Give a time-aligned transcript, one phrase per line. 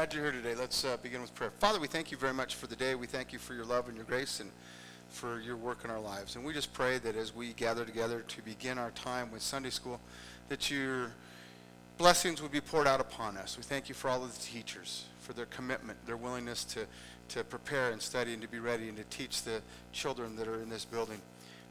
[0.00, 0.54] Glad you're here today.
[0.54, 1.50] Let's uh, begin with prayer.
[1.58, 2.94] Father, we thank you very much for the day.
[2.94, 4.50] We thank you for your love and your grace and
[5.10, 6.36] for your work in our lives.
[6.36, 9.68] And we just pray that as we gather together to begin our time with Sunday
[9.68, 10.00] school,
[10.48, 11.12] that your
[11.98, 13.58] blessings would be poured out upon us.
[13.58, 16.86] We thank you for all of the teachers, for their commitment, their willingness to,
[17.28, 19.60] to prepare and study and to be ready and to teach the
[19.92, 21.20] children that are in this building.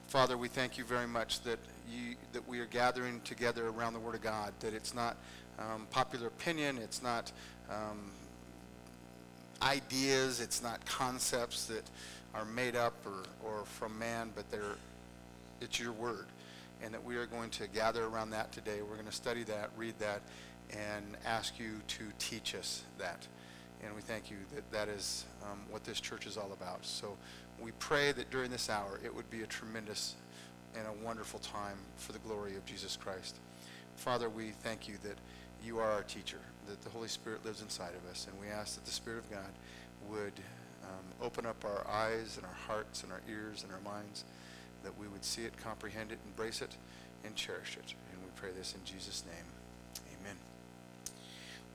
[0.07, 1.57] Father, we thank you very much that
[1.91, 5.18] you that we are gathering together around the Word of God, that it's not
[5.57, 7.32] um, popular opinion, it's not
[7.70, 8.11] um,
[9.62, 11.84] ideas, it's not concepts that
[12.34, 14.77] are made up or, or from man, but they're,
[15.62, 16.27] it's your Word.
[16.82, 18.82] And that we are going to gather around that today.
[18.82, 20.22] We're going to study that, read that,
[20.72, 23.27] and ask you to teach us that.
[23.84, 26.85] And we thank you that that is um, what this church is all about.
[26.85, 27.18] So
[27.60, 30.16] we pray that during this hour it would be a tremendous
[30.76, 33.40] and a wonderful time for the glory of Jesus Christ.
[33.96, 35.18] Father, we thank you that
[35.63, 38.76] you are our teacher, that the Holy Spirit lives inside of us, and we ask
[38.76, 39.50] that the Spirit of God
[40.08, 40.34] would
[40.84, 44.24] um, open up our eyes and our hearts and our ears and our minds,
[44.84, 46.76] that we would see it, comprehend it, embrace it,
[47.26, 47.96] and cherish it.
[48.12, 50.13] And we pray this in Jesus' name.
[50.21, 50.35] Amen.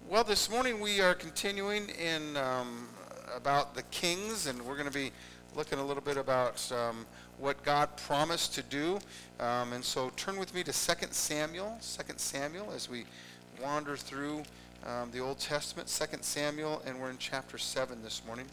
[0.09, 2.89] Well, this morning we are continuing in um,
[3.35, 5.11] about the kings, and we're going to be
[5.57, 7.05] looking a little bit about um,
[7.39, 9.01] what God promised to do.
[9.41, 13.07] Um, and so turn with me to 2 Samuel, 2 Samuel, as we
[13.61, 14.45] wander through
[14.85, 18.47] um, the Old Testament, 2 Samuel, and we're in chapter 7 this morning.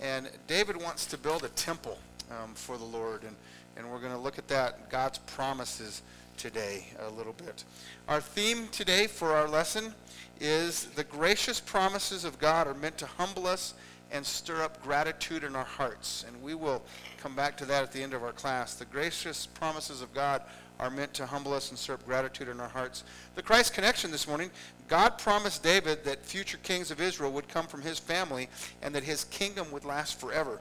[0.00, 1.98] And David wants to build a temple
[2.30, 3.36] um, for the Lord, and,
[3.76, 6.02] and we're going to look at that, God's promises
[6.36, 7.64] today a little bit.
[8.08, 9.94] Our theme today for our lesson
[10.40, 13.74] is the gracious promises of God are meant to humble us
[14.10, 16.24] and stir up gratitude in our hearts.
[16.26, 16.82] And we will
[17.18, 18.74] come back to that at the end of our class.
[18.74, 20.42] The gracious promises of God
[20.80, 23.04] are meant to humble us and stir up gratitude in our hearts.
[23.34, 24.50] The Christ connection this morning,
[24.88, 28.48] God promised David that future kings of Israel would come from his family
[28.82, 30.60] and that his kingdom would last forever.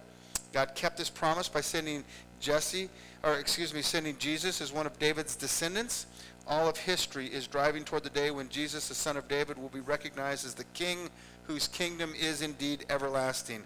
[0.52, 2.03] God kept this promise by sending
[2.39, 2.89] Jesse,
[3.23, 6.06] or excuse me, sending Jesus as one of David's descendants.
[6.47, 9.69] All of history is driving toward the day when Jesus, the son of David, will
[9.69, 11.09] be recognized as the king
[11.44, 13.63] whose kingdom is indeed everlasting.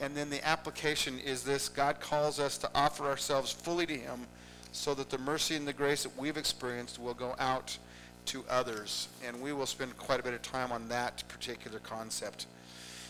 [0.00, 4.26] And then the application is this God calls us to offer ourselves fully to Him
[4.74, 7.78] so that the mercy and the grace that we've experienced will go out
[8.26, 9.06] to others.
[9.24, 12.46] And we will spend quite a bit of time on that particular concept.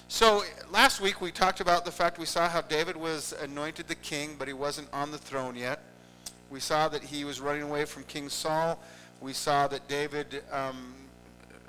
[0.08, 3.94] So last week we talked about the fact we saw how David was anointed the
[3.94, 5.80] king, but he wasn't on the throne yet.
[6.50, 8.78] We saw that he was running away from King Saul.
[9.22, 10.92] We saw that David um,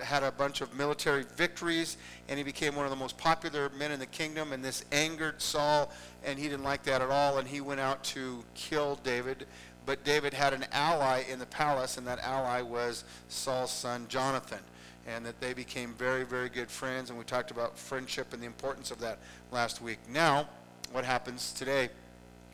[0.03, 1.95] had a bunch of military victories,
[2.27, 4.51] and he became one of the most popular men in the kingdom.
[4.51, 5.89] And this angered Saul,
[6.25, 9.47] and he didn't like that at all, and he went out to kill David.
[9.85, 14.59] But David had an ally in the palace, and that ally was Saul's son Jonathan.
[15.07, 18.47] And that they became very, very good friends, and we talked about friendship and the
[18.47, 19.19] importance of that
[19.51, 19.99] last week.
[20.11, 20.49] Now,
[20.91, 21.89] what happens today?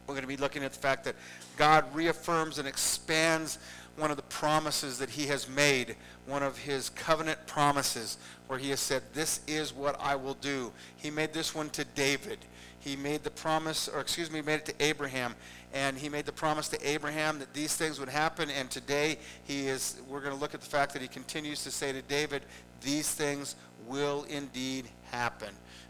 [0.06, 1.16] We're going to be looking at the fact that
[1.56, 3.58] God reaffirms and expands
[3.96, 8.18] one of the promises that he has made, one of his covenant promises,
[8.48, 10.72] where he has said, This is what I will do.
[10.98, 12.40] He made this one to David.
[12.82, 15.36] He made the promise, or excuse me, made it to Abraham.
[15.72, 18.50] And he made the promise to Abraham that these things would happen.
[18.50, 21.72] And today, he is, we're going to look at the fact that he continues to
[21.72, 22.42] say to David,
[22.82, 23.56] These things
[23.88, 25.50] will indeed happen.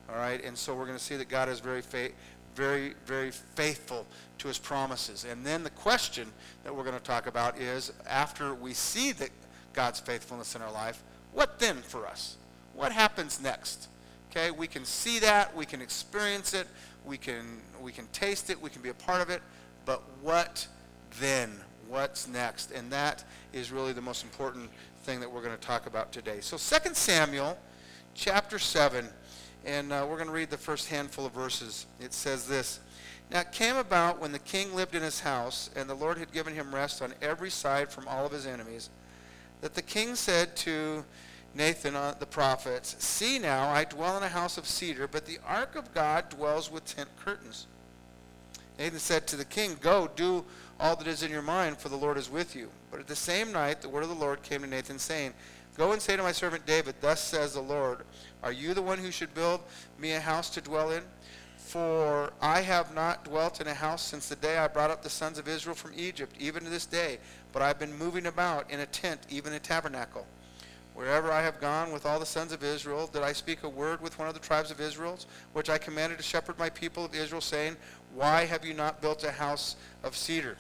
[0.10, 0.44] All right?
[0.44, 2.10] And so we're going to see that God is very, fa-
[2.56, 4.06] very, very faithful
[4.40, 5.26] to his promises.
[5.30, 6.28] And then the question
[6.66, 9.30] that we're going to talk about is after we see that
[9.72, 12.36] God's faithfulness in our life, what then for us?
[12.74, 13.88] What happens next?
[14.32, 16.66] Okay, we can see that, we can experience it,
[17.04, 19.42] we can we can taste it, we can be a part of it,
[19.84, 20.66] but what
[21.20, 21.52] then?
[21.90, 22.72] What's next?
[22.72, 24.70] And that is really the most important
[25.04, 26.40] thing that we're going to talk about today.
[26.40, 27.58] So 2 Samuel
[28.14, 29.10] chapter 7
[29.66, 31.86] and uh, we're going to read the first handful of verses.
[32.00, 32.80] It says this
[33.32, 36.32] Now it came about when the king lived in his house, and the Lord had
[36.32, 38.90] given him rest on every side from all of his enemies,
[39.60, 41.04] that the king said to
[41.54, 45.40] Nathan uh, the prophet, See now, I dwell in a house of cedar, but the
[45.46, 47.68] ark of God dwells with tent curtains.
[48.80, 50.46] Nathan said to the king, Go, do
[50.80, 52.70] all that is in your mind, for the Lord is with you.
[52.90, 55.34] But at the same night, the word of the Lord came to Nathan, saying,
[55.78, 58.00] Go and say to my servant David, Thus says the Lord,
[58.44, 59.62] Are you the one who should build
[60.00, 61.04] me a house to dwell in?
[61.58, 65.10] For I have not dwelt in a house since the day I brought up the
[65.10, 67.20] sons of Israel from Egypt, even to this day,
[67.54, 70.26] but I've been moving about in a tent, even a tabernacle.
[71.02, 74.04] Wherever I have gone with all the sons of Israel, did I speak a word
[74.04, 75.18] with one of the tribes of Israel,
[75.52, 77.76] which I commanded to shepherd my people of Israel, saying,
[78.14, 80.58] Why have you not built a house of cedar?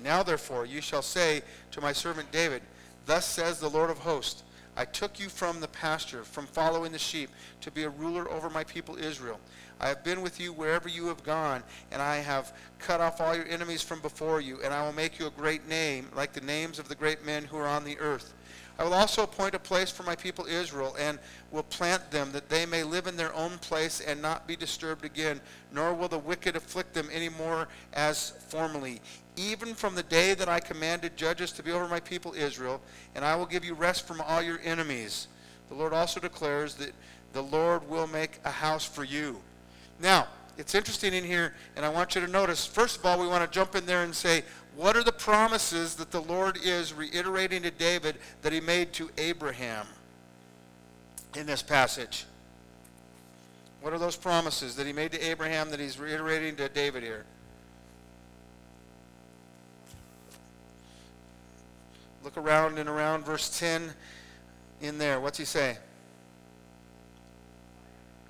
[0.00, 1.42] Now therefore you shall say
[1.72, 2.62] to my servant David,
[3.04, 4.44] Thus says the Lord of hosts,
[4.76, 8.48] I took you from the pasture, from following the sheep, to be a ruler over
[8.48, 9.40] my people Israel.
[9.80, 13.34] I have been with you wherever you have gone, and I have cut off all
[13.34, 16.42] your enemies from before you, and I will make you a great name, like the
[16.42, 18.34] names of the great men who are on the earth.
[18.80, 21.18] I will also appoint a place for my people Israel, and
[21.50, 25.04] will plant them, that they may live in their own place and not be disturbed
[25.04, 29.02] again, nor will the wicked afflict them any more as formerly.
[29.36, 32.80] Even from the day that I commanded judges to be over my people Israel,
[33.14, 35.28] and I will give you rest from all your enemies.
[35.68, 36.92] The Lord also declares that
[37.34, 39.42] the Lord will make a house for you.
[40.00, 40.26] Now,
[40.56, 43.44] it's interesting in here, and I want you to notice, first of all, we want
[43.44, 44.42] to jump in there and say,
[44.80, 49.10] what are the promises that the Lord is reiterating to David that he made to
[49.18, 49.86] Abraham
[51.36, 52.24] in this passage?
[53.82, 57.26] What are those promises that he made to Abraham that he's reiterating to David here?
[62.24, 63.92] Look around and around verse 10
[64.80, 65.20] in there.
[65.20, 65.76] What's he say?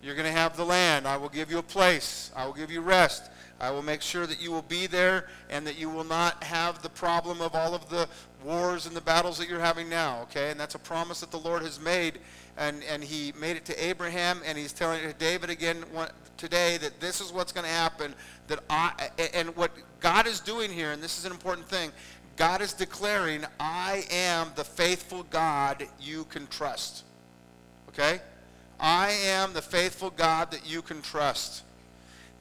[0.03, 1.07] You're going to have the land.
[1.07, 2.31] I will give you a place.
[2.35, 3.31] I will give you rest.
[3.61, 6.81] I will make sure that you will be there and that you will not have
[6.81, 8.09] the problem of all of the
[8.43, 10.51] wars and the battles that you're having now, okay?
[10.51, 12.21] And that's a promise that the Lord has made.
[12.57, 15.85] And, and he made it to Abraham, and he's telling David again
[16.37, 18.15] today that this is what's going to happen.
[18.49, 21.93] That I, and what God is doing here, and this is an important thing,
[22.37, 27.05] God is declaring, I am the faithful God you can trust.
[27.91, 28.21] Okay?
[28.81, 31.65] I am the faithful God that you can trust.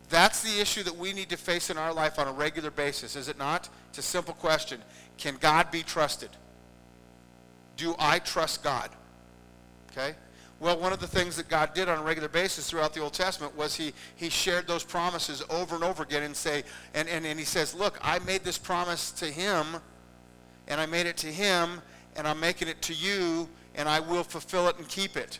[0.09, 3.15] That's the issue that we need to face in our life on a regular basis,
[3.15, 3.69] is it not?
[3.89, 4.81] It's a simple question.
[5.17, 6.29] Can God be trusted?
[7.77, 8.89] Do I trust God?
[9.91, 10.15] Okay?
[10.59, 13.13] Well, one of the things that God did on a regular basis throughout the Old
[13.13, 16.63] Testament was he, he shared those promises over and over again and say,
[16.93, 19.65] and, and, and he says, look, I made this promise to him,
[20.67, 21.81] and I made it to him,
[22.15, 25.39] and I'm making it to you, and I will fulfill it and keep it.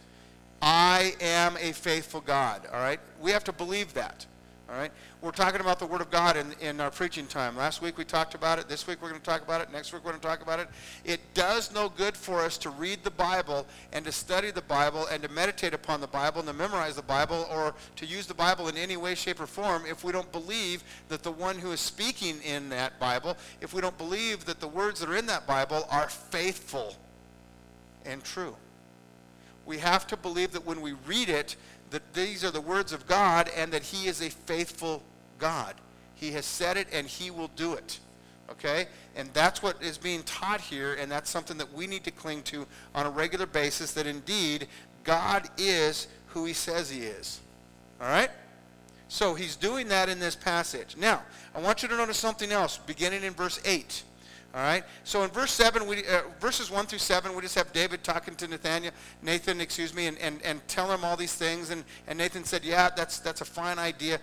[0.62, 3.00] I am a faithful God, all right?
[3.22, 4.26] We have to believe that.
[4.70, 4.92] All right?
[5.22, 7.58] We're talking about the Word of God in, in our preaching time.
[7.58, 8.70] Last week we talked about it.
[8.70, 9.72] This week we're going to talk about it.
[9.72, 10.68] Next week we're going to talk about it.
[11.04, 15.08] It does no good for us to read the Bible and to study the Bible
[15.08, 18.34] and to meditate upon the Bible and to memorize the Bible or to use the
[18.36, 21.72] Bible in any way, shape, or form if we don't believe that the one who
[21.72, 25.26] is speaking in that Bible, if we don't believe that the words that are in
[25.26, 26.96] that Bible are faithful
[28.06, 28.56] and true.
[29.70, 31.56] We have to believe that when we read it,
[31.92, 35.04] that these are the words of God and that he is a faithful
[35.38, 35.76] God.
[36.16, 38.00] He has said it and he will do it.
[38.50, 38.88] Okay?
[39.16, 42.42] And that's what is being taught here, and that's something that we need to cling
[42.46, 44.68] to on a regular basis that indeed
[45.04, 47.40] God is who he says he is.
[48.02, 48.32] All right?
[49.08, 50.96] So he's doing that in this passage.
[50.98, 51.22] Now,
[51.54, 54.02] I want you to notice something else beginning in verse 8.
[54.54, 54.84] All right.
[55.04, 58.36] So in verse seven, we, uh, verses one through seven, we just have David talking
[58.36, 61.70] to Nathaniel, Nathan, excuse me, and, and, and tell him all these things.
[61.70, 64.20] And, and Nathan said, "Yeah, that's that's a fine idea."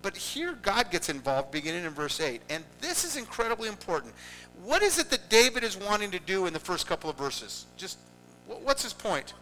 [0.00, 2.40] But here God gets involved beginning in verse 8.
[2.50, 4.14] And this is incredibly important.
[4.62, 7.66] What is it that David is wanting to do in the first couple of verses?
[7.76, 7.98] Just
[8.46, 9.34] what's his point?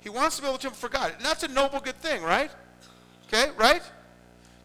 [0.00, 1.12] He wants to build a temple for God.
[1.16, 2.50] And that's a noble good thing, right?
[3.26, 3.82] Okay, right?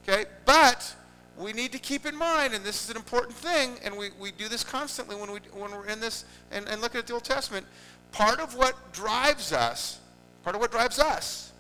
[0.08, 0.96] Okay, but
[1.38, 4.32] we need to keep in mind, and this is an important thing, and we, we
[4.32, 7.24] do this constantly when, we, when we're in this and, and looking at the Old
[7.24, 7.66] Testament.
[8.12, 10.00] Part of what drives us,
[10.44, 11.52] part of what drives us,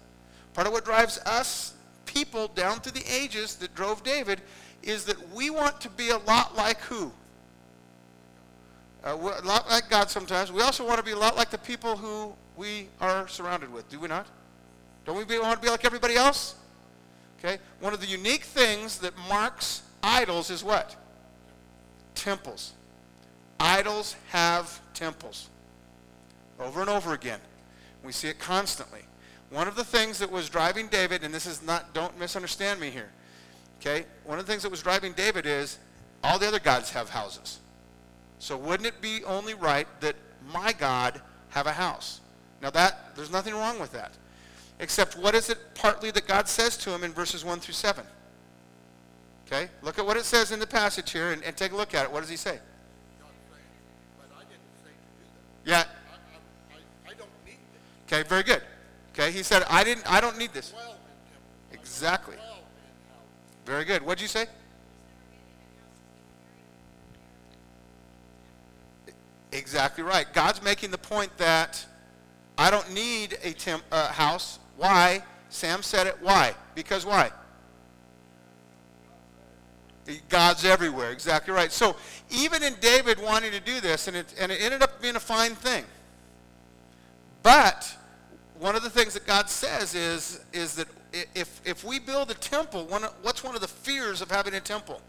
[0.53, 1.73] part of what drives us
[2.05, 4.41] people down through the ages that drove David
[4.83, 7.11] is that we want to be a lot like who?
[9.03, 10.51] Uh, a lot like God sometimes.
[10.51, 13.89] We also want to be a lot like the people who we are surrounded with,
[13.89, 14.27] do we not?
[15.05, 16.55] Don't we want to be like everybody else?
[17.43, 17.61] Okay?
[17.79, 20.95] One of the unique things that marks idols is what?
[22.15, 22.73] Temples.
[23.59, 25.49] Idols have temples.
[26.59, 27.39] Over and over again.
[28.03, 29.01] We see it constantly.
[29.49, 32.89] One of the things that was driving David, and this is not, don't misunderstand me
[32.89, 33.09] here.
[33.79, 34.05] Okay?
[34.23, 35.77] One of the things that was driving David is
[36.23, 37.59] all the other gods have houses.
[38.39, 40.15] So wouldn't it be only right that
[40.51, 42.21] my God have a house?
[42.61, 44.13] Now that, there's nothing wrong with that.
[44.79, 48.05] Except what is it partly that God says to him in verses 1 through 7?
[49.47, 49.69] Okay?
[49.81, 52.05] Look at what it says in the passage here and, and take a look at
[52.05, 52.11] it.
[52.11, 52.59] What does he say?
[55.65, 55.85] Yeah.
[58.07, 58.61] Okay, very good.
[59.13, 60.73] Okay, he said, I didn't I don't need this.
[61.71, 62.35] Exactly.
[63.65, 64.01] Very good.
[64.01, 64.47] What'd you say?
[69.51, 70.25] Exactly right.
[70.33, 71.85] God's making the point that
[72.57, 75.23] I don't need a temp, uh, house why?
[75.49, 76.17] Sam said it.
[76.21, 76.55] Why?
[76.75, 77.31] Because why?
[80.29, 81.11] God's everywhere.
[81.11, 81.71] Exactly right.
[81.71, 81.95] So
[82.29, 85.19] even in David wanting to do this, and it, and it ended up being a
[85.19, 85.85] fine thing.
[87.41, 87.95] But
[88.59, 90.87] one of the things that God says is, is that
[91.35, 94.59] if, if we build a temple, one, what's one of the fears of having a
[94.59, 95.01] temple?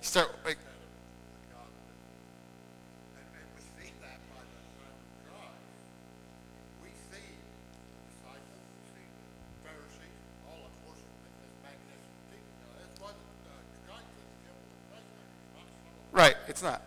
[0.00, 0.30] Start,
[16.12, 16.82] right, it's not.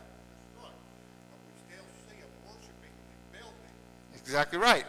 [4.15, 4.85] Exactly right.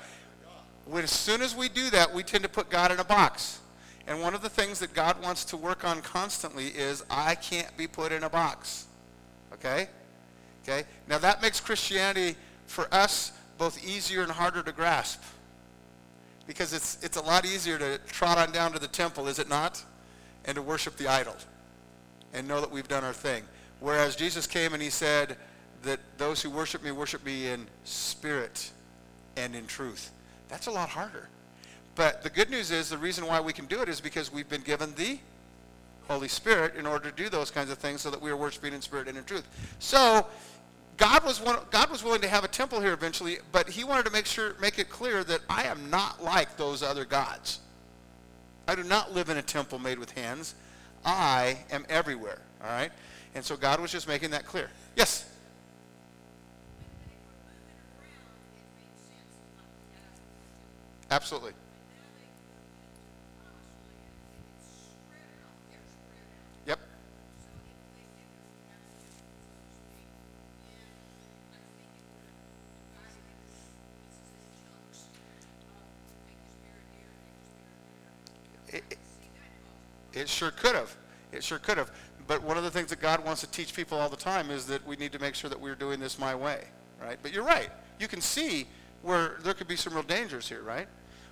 [0.87, 3.61] When, as soon as we do that, we tend to put God in a box.
[4.07, 7.75] And one of the things that God wants to work on constantly is I can't
[7.77, 8.87] be put in a box.
[9.55, 9.89] Okay?
[10.63, 10.85] Okay?
[11.09, 12.37] Now that makes Christianity
[12.67, 15.23] for us both easier and harder to grasp.
[16.47, 19.49] Because it's, it's a lot easier to trot on down to the temple, is it
[19.49, 19.83] not?
[20.45, 21.37] And to worship the idol.
[22.33, 23.45] And know that we've done our thing.
[23.83, 25.37] Whereas Jesus came and he said
[25.83, 28.71] that those who worship me worship me in spirit
[29.37, 30.13] and in truth.
[30.49, 31.29] That's a lot harder.
[31.97, 34.49] But the good news is the reason why we can do it is because we've
[34.49, 35.19] been given the
[36.09, 38.73] Holy Spirit in order to do those kinds of things so that we are worshiping
[38.73, 39.47] in spirit and in truth.
[39.81, 40.27] So
[40.97, 44.07] God was one, God was willing to have a temple here eventually, but he wanted
[44.07, 47.59] to make sure make it clear that I am not like those other gods.
[48.69, 50.55] I do not live in a temple made with hands.
[51.05, 52.93] I am everywhere, all right?
[53.35, 54.69] And so God was just making that clear.
[54.97, 55.29] Yes.
[61.11, 61.53] Absolutely.
[66.67, 66.79] Yep.
[78.69, 78.99] It, it-
[80.15, 80.95] it sure could have.
[81.33, 81.91] It sure could have.
[82.33, 84.65] But one of the things that God wants to teach people all the time is
[84.69, 86.65] that we need to make sure that we're doing this my way,
[86.99, 87.19] right?
[87.21, 87.69] But you're right.
[88.01, 88.67] You can see
[89.03, 90.89] where there could be some real dangers here, right?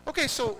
[0.07, 0.59] Okay, so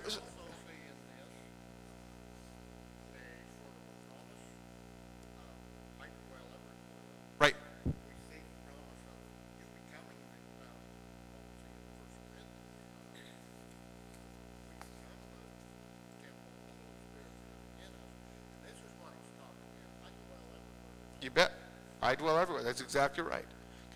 [22.11, 22.61] I dwell everywhere.
[22.61, 23.45] That's exactly right.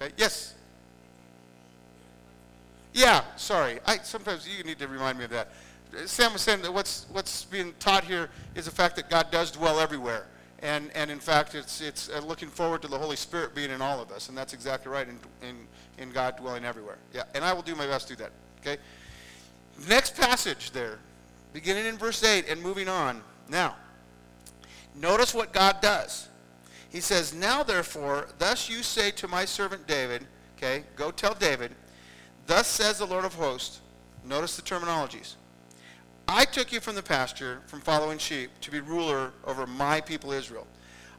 [0.01, 0.13] Okay.
[0.15, 0.53] Yes.
[2.93, 3.23] Yeah.
[3.35, 3.79] Sorry.
[3.85, 5.49] I sometimes you need to remind me of that.
[6.05, 9.51] Sam was saying that what's what's being taught here is the fact that God does
[9.51, 10.27] dwell everywhere,
[10.61, 13.81] and and in fact it's it's uh, looking forward to the Holy Spirit being in
[13.81, 15.67] all of us, and that's exactly right in in
[15.97, 16.97] in God dwelling everywhere.
[17.13, 17.23] Yeah.
[17.33, 18.31] And I will do my best to do that.
[18.61, 18.81] Okay.
[19.89, 20.99] Next passage there,
[21.51, 23.21] beginning in verse eight and moving on.
[23.49, 23.75] Now,
[24.95, 26.29] notice what God does.
[26.95, 30.25] He says, Now therefore, thus you say to my servant David,
[30.55, 31.71] okay, go tell David,
[32.47, 33.81] thus says the Lord of hosts,
[34.23, 35.35] notice the terminologies.
[36.25, 40.31] I took you from the pasture, from following sheep, to be ruler over my people
[40.31, 40.67] Israel.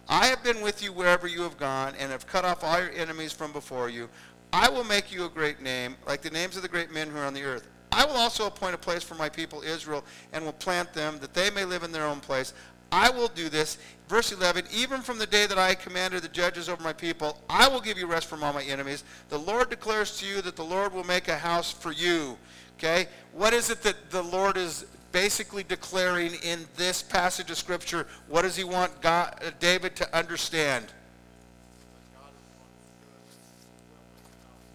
[0.09, 2.93] I have been with you wherever you have gone, and have cut off all your
[2.93, 4.09] enemies from before you.
[4.55, 7.19] I will make you a great name, like the names of the great men who
[7.19, 7.69] are on the earth.
[7.93, 11.35] I will also appoint a place for my people Israel, and will plant them, that
[11.35, 12.55] they may live in their own place.
[12.93, 13.79] I will do this.
[14.09, 17.67] Verse 11, even from the day that I commanded the judges over my people, I
[17.69, 19.03] will give you rest from all my enemies.
[19.31, 22.39] The Lord declares to you that the Lord will make a house for you.
[22.79, 23.09] Okay?
[23.33, 28.07] What is it that the Lord is basically declaring in this passage of Scripture?
[28.29, 30.87] What does he want God, uh, David to understand?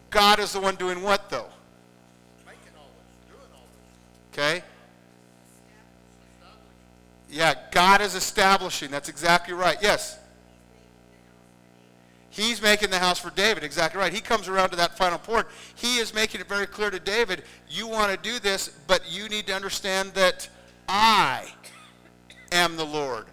[0.09, 1.47] God is the one doing what, though?
[2.45, 3.63] Making all this, doing all
[4.33, 4.63] this, Okay?
[7.31, 8.91] Yeah, God is establishing.
[8.91, 9.77] That's exactly right.
[9.81, 10.19] Yes.
[12.29, 13.63] He's making the house for David.
[13.63, 14.11] Exactly right.
[14.11, 15.47] He comes around to that final point.
[15.75, 19.29] He is making it very clear to David, you want to do this, but you
[19.29, 20.47] need to understand that
[20.87, 21.45] I
[22.51, 23.25] am the Lord.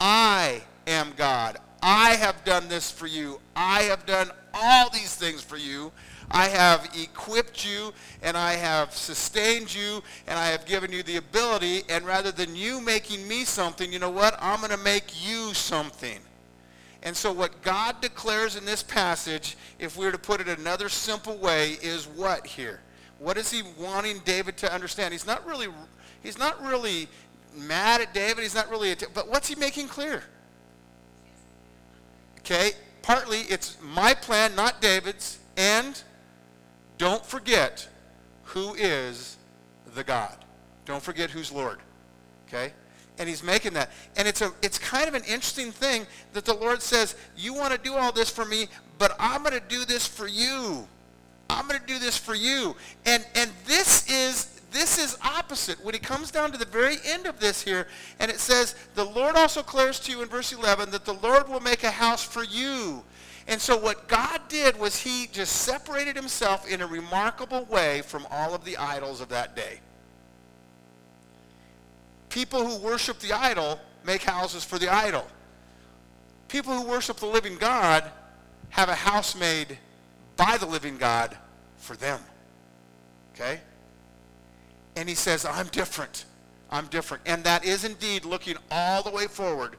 [0.00, 1.58] I am God.
[1.80, 3.40] I have done this for you.
[3.54, 5.92] I have done all these things for you.
[6.30, 11.16] I have equipped you and I have sustained you and I have given you the
[11.16, 14.36] ability and rather than you making me something, you know what?
[14.40, 16.18] I'm going to make you something.
[17.02, 20.88] And so what God declares in this passage, if we were to put it another
[20.88, 22.80] simple way, is what here?
[23.18, 25.12] What is he wanting David to understand?
[25.12, 25.68] He's not really
[26.22, 27.08] he's not really
[27.54, 28.42] mad at David.
[28.42, 30.24] He's not really but what's he making clear?
[32.40, 32.72] Okay?
[33.02, 36.02] Partly it's my plan, not David's, and
[37.04, 37.86] don't forget
[38.44, 39.36] who is
[39.94, 40.34] the God.
[40.86, 41.80] Don't forget who's Lord.
[42.48, 42.72] Okay?
[43.18, 43.90] And he's making that.
[44.16, 47.74] And it's a it's kind of an interesting thing that the Lord says, "You want
[47.74, 50.88] to do all this for me, but I'm going to do this for you.
[51.50, 52.74] I'm going to do this for you.
[53.04, 55.84] And, and this is this is opposite.
[55.84, 57.86] When it comes down to the very end of this here,
[58.18, 61.50] and it says, the Lord also declares to you in verse 11 that the Lord
[61.50, 63.04] will make a house for you.
[63.46, 68.26] And so what God did was he just separated himself in a remarkable way from
[68.30, 69.80] all of the idols of that day.
[72.30, 75.26] People who worship the idol make houses for the idol.
[76.48, 78.10] People who worship the living God
[78.70, 79.78] have a house made
[80.36, 81.36] by the living God
[81.76, 82.20] for them.
[83.34, 83.60] Okay?
[84.96, 86.24] And he says, I'm different.
[86.70, 87.22] I'm different.
[87.26, 89.76] And that is indeed looking all the way forward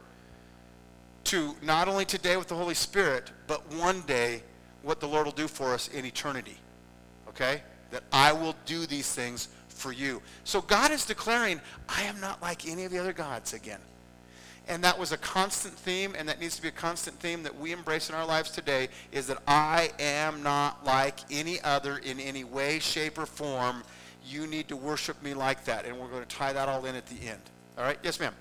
[1.25, 4.43] to not only today with the Holy Spirit, but one day
[4.83, 6.57] what the Lord will do for us in eternity.
[7.29, 7.61] Okay?
[7.91, 10.21] That I will do these things for you.
[10.43, 13.79] So God is declaring, I am not like any of the other gods again.
[14.67, 17.59] And that was a constant theme, and that needs to be a constant theme that
[17.59, 22.19] we embrace in our lives today, is that I am not like any other in
[22.19, 23.83] any way, shape, or form.
[24.25, 25.85] You need to worship me like that.
[25.85, 27.41] And we're going to tie that all in at the end.
[27.77, 27.99] All right?
[28.01, 28.33] Yes, ma'am.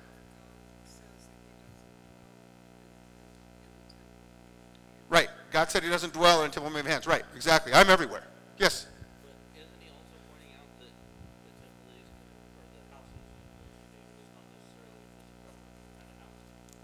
[5.15, 5.31] Right.
[5.53, 7.07] God said he doesn't dwell in a temple made with hands.
[7.07, 7.23] Right.
[7.37, 7.73] Exactly.
[7.73, 8.25] I'm everywhere.
[8.59, 8.89] Yes.
[9.23, 12.11] But isn't he also pointing out that the temple is,
[12.59, 16.35] or the house is, is not necessarily a physical kind of house,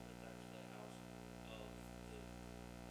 [0.06, 0.94] but that's the house
[1.58, 1.66] of
[2.06, 2.22] the,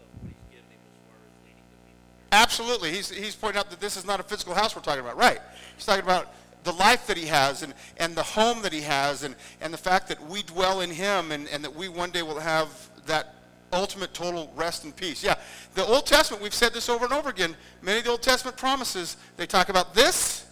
[0.03, 2.36] of what he's given him as far as leading the people here.
[2.36, 2.91] Absolutely.
[2.91, 5.15] He's, he's pointing out that this is not a physical house we're talking about.
[5.15, 5.39] Right.
[5.79, 6.36] He's talking about
[6.67, 9.79] the life that he has and, and the home that he has and, and the
[9.79, 12.67] fact that we dwell in him and, and that we one day will have
[13.08, 13.38] that
[13.71, 15.23] ultimate total rest and peace.
[15.23, 15.35] Yeah.
[15.75, 17.55] The Old Testament, we've said this over and over again.
[17.81, 20.45] Many of the Old Testament promises, they talk about this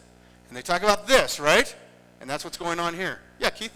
[0.48, 1.76] and they talk about this, right?
[2.22, 3.20] And that's what's going on here.
[3.40, 3.72] Yeah, Keith?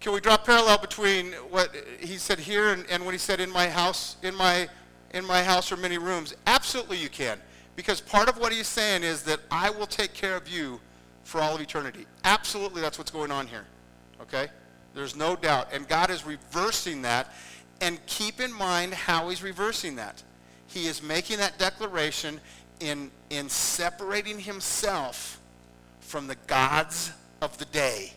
[0.00, 3.40] Can we draw a parallel between what he said here and, and what he said
[3.40, 4.68] in my house, in my,
[5.10, 6.32] in my house are many rooms?
[6.46, 7.40] Absolutely you can.
[7.74, 10.80] Because part of what he's saying is that I will take care of you
[11.26, 12.06] for all of eternity.
[12.24, 13.64] Absolutely that's what's going on here.
[14.22, 14.46] Okay?
[14.94, 15.68] There's no doubt.
[15.72, 17.32] And God is reversing that.
[17.80, 20.22] And keep in mind how he's reversing that.
[20.68, 22.40] He is making that declaration
[22.80, 25.40] in, in separating himself
[26.00, 27.10] from the gods
[27.42, 28.12] of the day.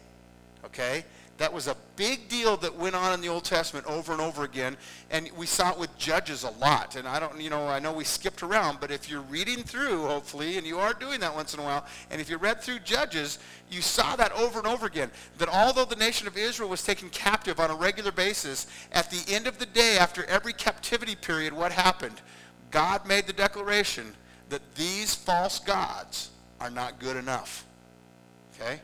[0.65, 1.03] Okay?
[1.39, 4.43] That was a big deal that went on in the Old Testament over and over
[4.43, 4.75] again.
[5.09, 6.97] And we saw it with Judges a lot.
[6.97, 10.05] And I don't, you know, I know we skipped around, but if you're reading through,
[10.05, 12.79] hopefully, and you are doing that once in a while, and if you read through
[12.79, 13.39] Judges,
[13.71, 15.09] you saw that over and over again.
[15.37, 19.33] That although the nation of Israel was taken captive on a regular basis, at the
[19.33, 22.19] end of the day, after every captivity period, what happened?
[22.69, 24.13] God made the declaration
[24.49, 27.63] that these false gods are not good enough.
[28.59, 28.81] Okay?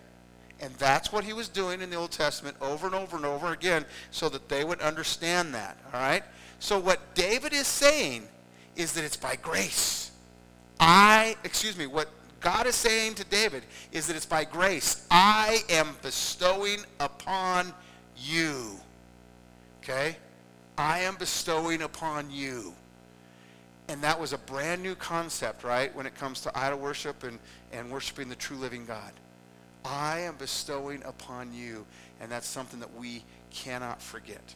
[0.61, 3.51] And that's what he was doing in the Old Testament over and over and over
[3.51, 5.77] again so that they would understand that.
[5.93, 6.23] All right?
[6.59, 8.27] So what David is saying
[8.75, 10.11] is that it's by grace.
[10.79, 15.05] I, excuse me, what God is saying to David is that it's by grace.
[15.09, 17.73] I am bestowing upon
[18.17, 18.79] you.
[19.83, 20.17] Okay?
[20.77, 22.73] I am bestowing upon you.
[23.87, 27.37] And that was a brand new concept, right, when it comes to idol worship and,
[27.71, 29.11] and worshiping the true living God.
[29.85, 31.85] I am bestowing upon you.
[32.19, 34.55] And that's something that we cannot forget.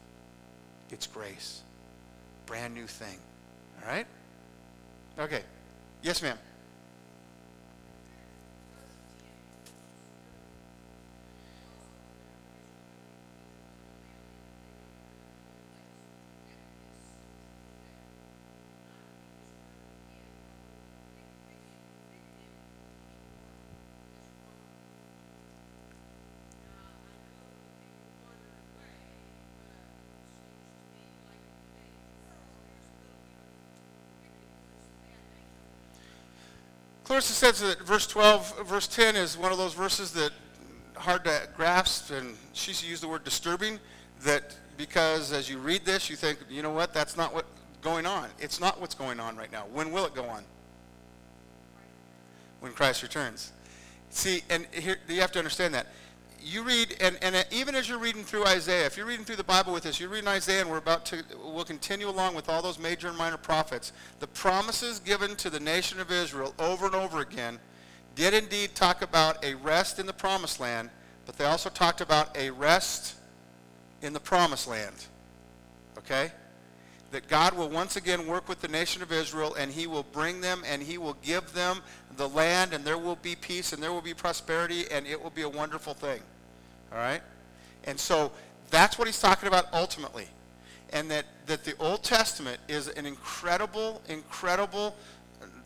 [0.90, 1.62] It's grace.
[2.46, 3.18] Brand new thing.
[3.82, 4.08] All right?
[5.20, 5.44] Okay.
[6.02, 6.38] Yes, ma'am.
[37.10, 40.30] Clarissa says that verse 12, verse 10 is one of those verses that
[40.96, 43.80] hard to grasp, and she used the word disturbing,
[44.22, 47.48] that because as you read this, you think, you know what, that's not what's
[47.82, 48.30] going on.
[48.38, 49.64] It's not what's going on right now.
[49.74, 50.44] When will it go on?
[52.60, 53.54] When Christ returns.
[54.12, 55.88] See, and here you have to understand that.
[56.42, 59.44] You read, and, and even as you're reading through Isaiah, if you're reading through the
[59.44, 62.62] Bible with us, you're reading Isaiah, and we're about to, we'll continue along with all
[62.62, 63.92] those major and minor prophets.
[64.20, 67.60] The promises given to the nation of Israel over and over again
[68.16, 70.90] did indeed talk about a rest in the promised land,
[71.26, 73.16] but they also talked about a rest
[74.02, 74.96] in the promised land.
[75.98, 76.32] Okay?
[77.12, 80.42] That God will once again work with the nation of Israel and he will bring
[80.42, 81.82] them and he will give them
[82.18, 85.32] the land and there will be peace and there will be prosperity and it will
[85.32, 86.22] be a wonderful thing.
[86.92, 87.22] All right?
[87.86, 88.32] And so
[88.70, 90.28] That's what he's talking about ultimately.
[90.92, 94.96] And that, that the Old Testament is an incredible, incredible,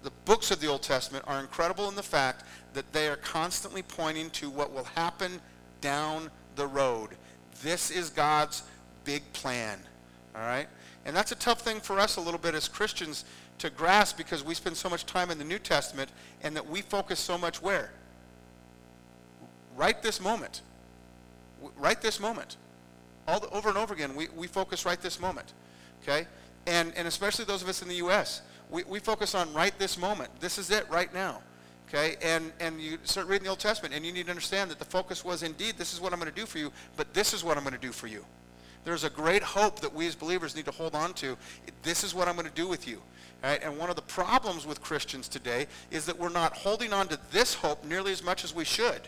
[0.03, 3.81] the books of the Old Testament are incredible in the fact that they are constantly
[3.81, 5.39] pointing to what will happen
[5.81, 7.11] down the road.
[7.61, 8.63] This is God's
[9.05, 9.79] big plan.
[10.35, 10.67] All right?
[11.05, 13.25] And that's a tough thing for us a little bit as Christians
[13.59, 16.09] to grasp because we spend so much time in the New Testament
[16.41, 17.91] and that we focus so much where?
[19.75, 20.61] Right this moment.
[21.77, 22.57] Right this moment.
[23.27, 25.53] All the, over and over again, we, we focus right this moment.
[26.01, 26.27] Okay?
[26.67, 29.97] And, and especially those of us in the U.S., we, we focus on right this
[29.97, 30.29] moment.
[30.39, 31.41] This is it right now.
[31.87, 32.15] Okay?
[32.21, 34.85] And, and you start reading the Old Testament, and you need to understand that the
[34.85, 37.43] focus was indeed, this is what I'm going to do for you, but this is
[37.43, 38.25] what I'm going to do for you.
[38.83, 41.37] There's a great hope that we as believers need to hold on to.
[41.83, 43.01] This is what I'm going to do with you.
[43.41, 43.61] Right?
[43.61, 47.19] And one of the problems with Christians today is that we're not holding on to
[47.31, 49.01] this hope nearly as much as we should.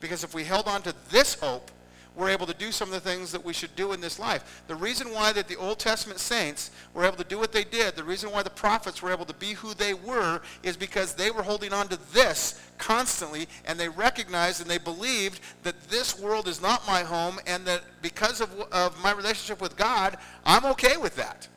[0.00, 1.70] Because if we held on to this hope,
[2.16, 4.62] we're able to do some of the things that we should do in this life.
[4.68, 7.96] The reason why that the Old Testament saints were able to do what they did,
[7.96, 11.30] the reason why the prophets were able to be who they were, is because they
[11.30, 16.46] were holding on to this constantly, and they recognized and they believed that this world
[16.46, 20.96] is not my home, and that because of, of my relationship with God, I'm okay
[20.96, 21.48] with that.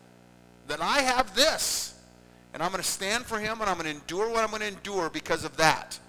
[0.68, 2.02] That I have this,
[2.54, 4.62] and I'm going to stand for him, and I'm going to endure what I'm going
[4.62, 6.00] to endure because of that.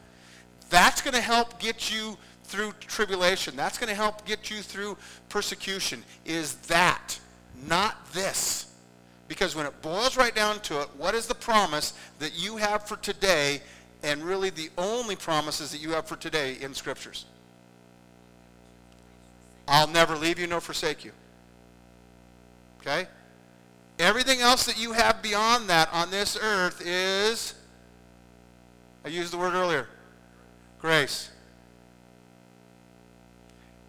[0.70, 2.16] That's going to help get you
[2.48, 3.54] through tribulation.
[3.54, 4.96] That's going to help get you through
[5.28, 6.02] persecution.
[6.24, 7.18] Is that,
[7.66, 8.66] not this.
[9.28, 12.88] Because when it boils right down to it, what is the promise that you have
[12.88, 13.60] for today
[14.02, 17.26] and really the only promises that you have for today in scriptures?
[19.68, 21.12] I'll never leave you nor forsake you.
[22.80, 23.06] Okay?
[23.98, 27.52] Everything else that you have beyond that on this earth is,
[29.04, 29.88] I used the word earlier,
[30.80, 31.30] grace.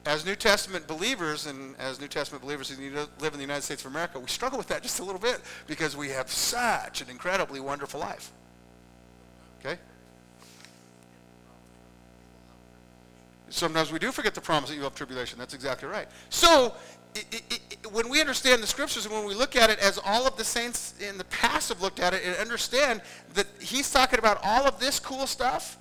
[0.05, 3.83] As New Testament believers, and as New Testament believers who live in the United States
[3.83, 7.09] of America, we struggle with that just a little bit because we have such an
[7.09, 8.31] incredibly wonderful life.
[9.59, 9.77] Okay?
[13.49, 15.37] Sometimes we do forget the promise that you have tribulation.
[15.37, 16.07] That's exactly right.
[16.29, 16.73] So,
[17.15, 19.99] i i i when we understand the scriptures and when we look at it as
[20.05, 23.01] all of the saints in the past have looked at it and understand
[23.33, 25.77] that he's talking about all of this cool stuff,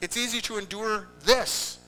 [0.00, 1.78] it's easy to endure this.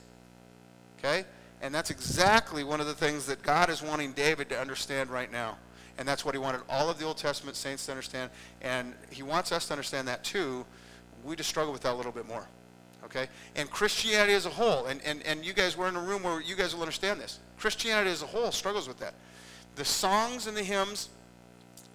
[1.04, 1.24] Okay?
[1.60, 5.30] And that's exactly one of the things that God is wanting David to understand right
[5.30, 5.58] now.
[5.98, 8.30] And that's what he wanted all of the Old Testament saints to understand.
[8.62, 10.64] And he wants us to understand that too.
[11.24, 12.46] We just struggle with that a little bit more.
[13.04, 13.28] Okay?
[13.54, 16.40] And Christianity as a whole, and, and, and you guys were in a room where
[16.40, 17.38] you guys will understand this.
[17.58, 19.14] Christianity as a whole struggles with that.
[19.76, 21.10] The songs and the hymns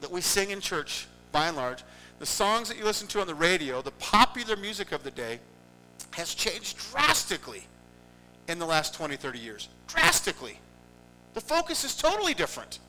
[0.01, 1.83] that we sing in church, by and large,
[2.19, 5.39] the songs that you listen to on the radio, the popular music of the day,
[6.11, 7.67] has changed drastically
[8.49, 9.69] in the last 20, 30 years.
[9.87, 10.59] Drastically.
[11.35, 12.79] The focus is totally different.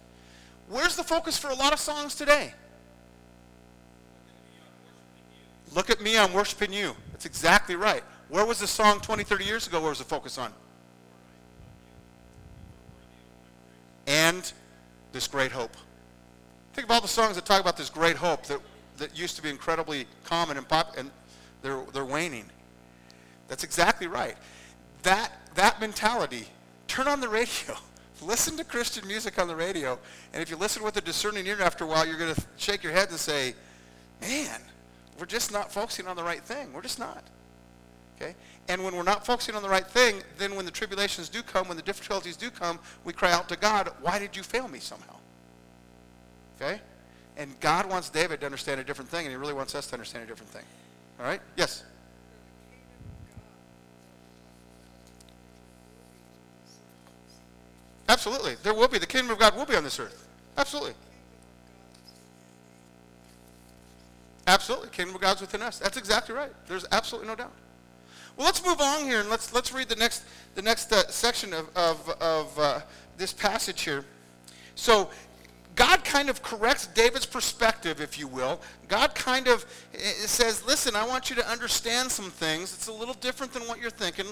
[0.69, 2.55] Where's the focus for a lot of songs today?
[5.75, 6.97] Look at me, I'm worshiping you.
[7.13, 8.03] That's exactly right.
[8.29, 9.81] Where was the song 20, 30 years ago?
[9.81, 10.53] Where was the focus on?
[14.07, 14.51] And
[15.13, 15.77] this great hope.
[16.73, 18.61] Think of all the songs that talk about this great hope that,
[18.97, 21.11] that used to be incredibly common and pop, and
[21.63, 22.47] they're, they're waning.
[23.49, 24.37] That's exactly right.
[25.03, 26.47] That, that mentality,
[26.89, 27.77] turn on the radio.
[28.23, 29.99] Listen to Christian music on the radio,
[30.35, 32.83] and if you listen with a discerning ear after a while, you're going to shake
[32.83, 33.55] your head and say,
[34.21, 34.61] man,
[35.19, 36.71] we're just not focusing on the right thing.
[36.75, 37.25] We're just not.
[38.17, 38.35] Okay?
[38.69, 41.67] And when we're not focusing on the right thing, then when the tribulations do come,
[41.69, 44.79] when the difficulties do come, we cry out to God, why did you fail me
[44.79, 45.17] somehow?
[46.61, 46.81] Okay?
[47.37, 49.95] And God wants David to understand a different thing, and he really wants us to
[49.95, 50.65] understand a different thing.
[51.19, 51.41] All right?
[51.57, 51.85] Yes?
[58.11, 58.57] Absolutely.
[58.65, 58.99] There will be.
[58.99, 60.27] The kingdom of God will be on this earth.
[60.59, 60.95] Absolutely.
[64.49, 64.89] Absolutely.
[64.89, 65.79] Kingdom of God's within us.
[65.79, 66.51] That's exactly right.
[66.67, 67.53] There's absolutely no doubt.
[68.37, 70.25] Well, let's move on here and let's let's read the next
[70.57, 72.81] the next uh, section of of, of uh,
[73.17, 74.05] this passage here.
[74.75, 75.11] So,
[75.77, 78.61] God kind of corrects David's perspective, if you will.
[78.89, 82.75] God kind of eh, says, "Listen, I want you to understand some things.
[82.75, 84.27] It's a little different than what you're thinking,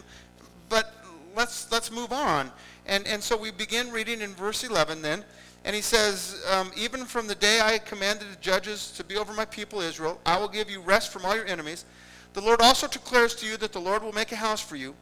[0.69, 0.93] but
[1.39, 2.53] let's let's move on."
[2.85, 5.25] And and so we begin reading in verse 11 then.
[5.65, 9.33] And he says, um, even from the day I commanded the judges to be over
[9.35, 11.85] my people Israel, I will give you rest from all your enemies.
[12.33, 14.95] The Lord also declares to you that the Lord will make a house for you.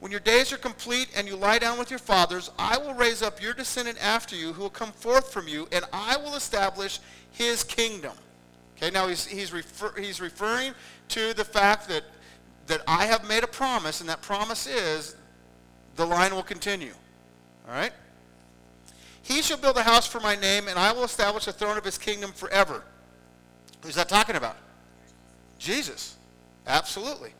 [0.00, 3.22] When your days are complete and you lie down with your fathers, I will raise
[3.22, 6.98] up your descendant after you who will come forth from you, and I will establish
[7.30, 8.12] his kingdom.
[8.76, 10.74] Okay, now he's, he's, refer, he's referring
[11.10, 12.02] to the fact that,
[12.66, 15.14] that I have made a promise, and that promise is
[15.96, 16.94] the line will continue.
[17.68, 17.92] All right?
[19.22, 21.84] He shall build a house for my name, and I will establish the throne of
[21.84, 22.82] his kingdom forever.
[23.82, 24.56] Who's that talking about?
[25.58, 26.16] Jesus.
[26.66, 27.32] Absolutely.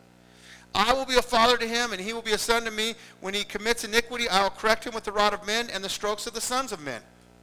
[0.75, 2.95] I will be a father to him, and he will be a son to me.
[3.21, 5.89] When he commits iniquity, I will correct him with the rod of men and the
[5.89, 7.01] strokes of the sons of men.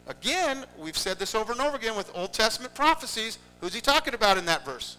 [0.09, 3.39] Again, we've said this over and over again with Old Testament prophecies.
[3.61, 4.97] Who's he talking about in that verse?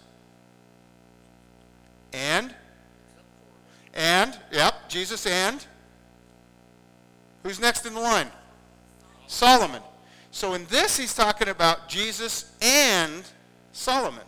[2.12, 2.54] And?
[3.92, 5.66] And, yep, Jesus and?
[7.42, 8.28] Who's next in the line?
[9.26, 9.82] Solomon.
[10.30, 13.22] So in this, he's talking about Jesus and
[13.72, 14.24] Solomon.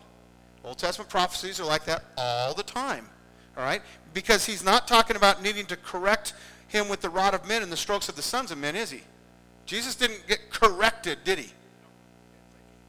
[0.64, 3.09] Old Testament prophecies are like that all the time.
[3.57, 3.83] All right?
[4.12, 6.35] Because he's not talking about needing to correct
[6.68, 8.90] him with the rod of men and the strokes of the sons of men, is
[8.90, 9.03] he?
[9.66, 11.53] Jesus didn't get corrected, did he?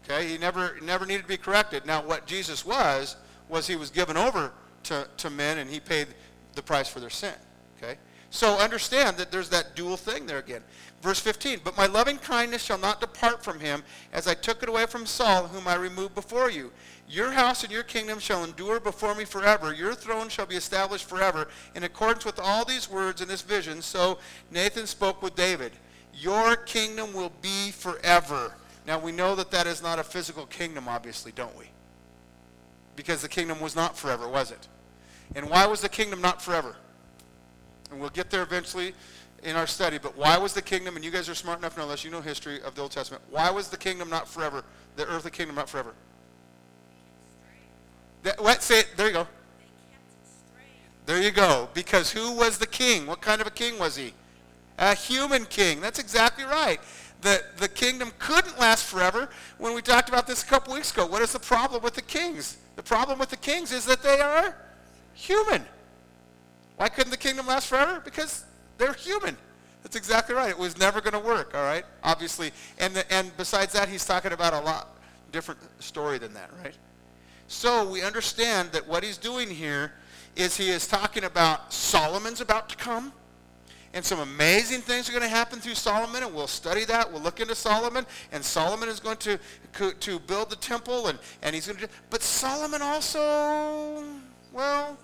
[0.03, 1.85] Okay, he never never needed to be corrected.
[1.85, 3.15] Now what Jesus was
[3.49, 4.51] was he was given over
[4.83, 6.07] to, to men and he paid
[6.53, 7.33] the price for their sin.
[7.77, 7.97] Okay?
[8.35, 10.61] So understand that there's that dual thing there again.
[11.01, 14.67] Verse 15, but my loving kindness shall not depart from him as I took it
[14.67, 16.73] away from Saul, whom I removed before you.
[17.07, 19.73] Your house and your kingdom shall endure before me forever.
[19.73, 21.47] Your throne shall be established forever.
[21.75, 24.17] In accordance with all these words in this vision, so
[24.51, 25.71] Nathan spoke with David.
[26.13, 28.53] Your kingdom will be forever.
[28.85, 31.69] Now we know that that is not a physical kingdom, obviously, don't we?
[32.97, 34.67] Because the kingdom was not forever, was it?
[35.35, 36.75] And why was the kingdom not forever?
[37.91, 38.93] And we'll get there eventually
[39.43, 41.81] in our study, but why was the kingdom, and you guys are smart enough to
[41.81, 44.63] know this, you know history of the Old Testament, why was the kingdom not forever,
[44.95, 45.93] the earthly kingdom not forever?
[48.23, 49.27] That, what, say it, there you go.
[51.05, 51.69] There you go.
[51.75, 53.05] Because who was the king?
[53.05, 54.13] What kind of a king was he?
[54.79, 55.79] A human king.
[55.79, 56.79] That's exactly right.
[57.21, 59.29] The, the kingdom couldn't last forever.
[59.59, 62.01] When we talked about this a couple weeks ago, what is the problem with the
[62.01, 62.57] kings?
[62.75, 64.55] The problem with the kings is that they are
[65.13, 65.63] human.
[66.77, 68.01] Why couldn't the kingdom last forever?
[68.03, 68.45] Because
[68.77, 69.37] they're human.
[69.83, 70.49] That's exactly right.
[70.49, 71.85] It was never going to work, all right?
[72.03, 72.51] Obviously.
[72.79, 74.97] And, the, and besides that, he's talking about a lot
[75.31, 76.75] different story than that, right?
[77.47, 79.93] So we understand that what he's doing here
[80.35, 83.13] is he is talking about Solomon's about to come.
[83.93, 87.09] And some amazing things are going to happen through Solomon, and we'll study that.
[87.09, 89.39] We'll look into Solomon, and Solomon is going to,
[89.73, 91.87] to build the temple, and, and he's going to.
[92.09, 94.03] But Solomon also,
[94.51, 94.97] well,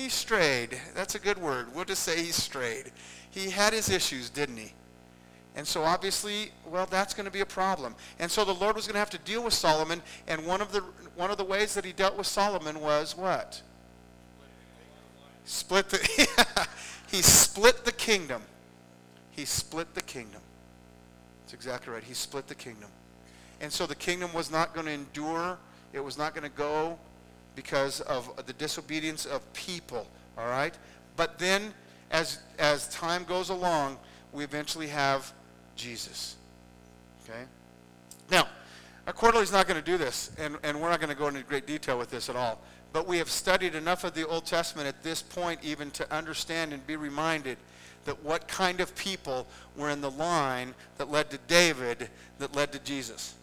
[0.00, 0.80] he strayed.
[0.94, 1.74] That's a good word.
[1.74, 2.90] We'll just say he strayed.
[3.30, 4.72] He had his issues, didn't he?
[5.54, 7.94] And so obviously, well, that's going to be a problem.
[8.18, 10.72] And so the Lord was going to have to deal with Solomon, and one of
[10.72, 10.80] the
[11.16, 13.60] one of the ways that he dealt with Solomon was what?
[15.44, 16.68] Split the
[17.10, 18.42] He split the kingdom.
[19.32, 20.40] He split the kingdom.
[21.42, 22.04] That's exactly right.
[22.04, 22.88] He split the kingdom.
[23.60, 25.58] And so the kingdom was not going to endure.
[25.92, 26.98] It was not going to go
[27.60, 30.06] because of the disobedience of people,
[30.38, 30.72] all right?
[31.16, 31.74] But then
[32.10, 33.98] as as time goes along,
[34.32, 35.30] we eventually have
[35.76, 36.36] Jesus.
[37.22, 37.42] Okay?
[38.30, 38.48] Now,
[39.06, 41.28] our quarterly is not going to do this, and, and we're not going to go
[41.28, 42.62] into great detail with this at all.
[42.94, 46.72] But we have studied enough of the Old Testament at this point even to understand
[46.72, 47.58] and be reminded
[48.06, 49.46] that what kind of people
[49.76, 53.34] were in the line that led to David, that led to Jesus.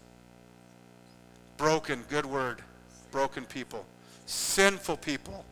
[1.57, 2.63] Broken, good word.
[3.11, 3.85] Broken people.
[4.27, 5.43] Sinful people.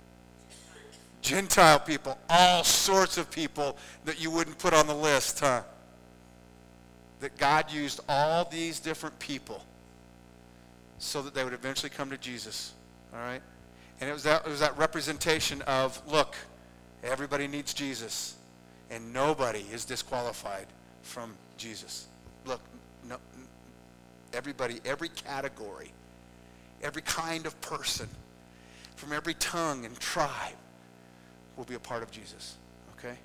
[1.22, 2.20] Gentile people.
[2.30, 5.64] All sorts of people that you wouldn't put on the list, huh?
[7.22, 9.64] That God used all these different people
[11.00, 12.74] so that they would eventually come to Jesus.
[13.14, 13.42] All right?
[14.02, 16.36] And it was that, it was that representation of, look,
[17.04, 18.36] everybody needs Jesus,
[18.92, 20.68] and nobody is disqualified
[21.02, 22.08] from Jesus.
[22.46, 22.60] Look,
[23.08, 23.18] no,
[24.34, 25.92] everybody, every category,
[26.82, 28.10] every kind of person,
[28.96, 30.56] from every tongue and tribe
[31.58, 32.58] will be a part of Jesus.
[32.98, 33.16] Okay?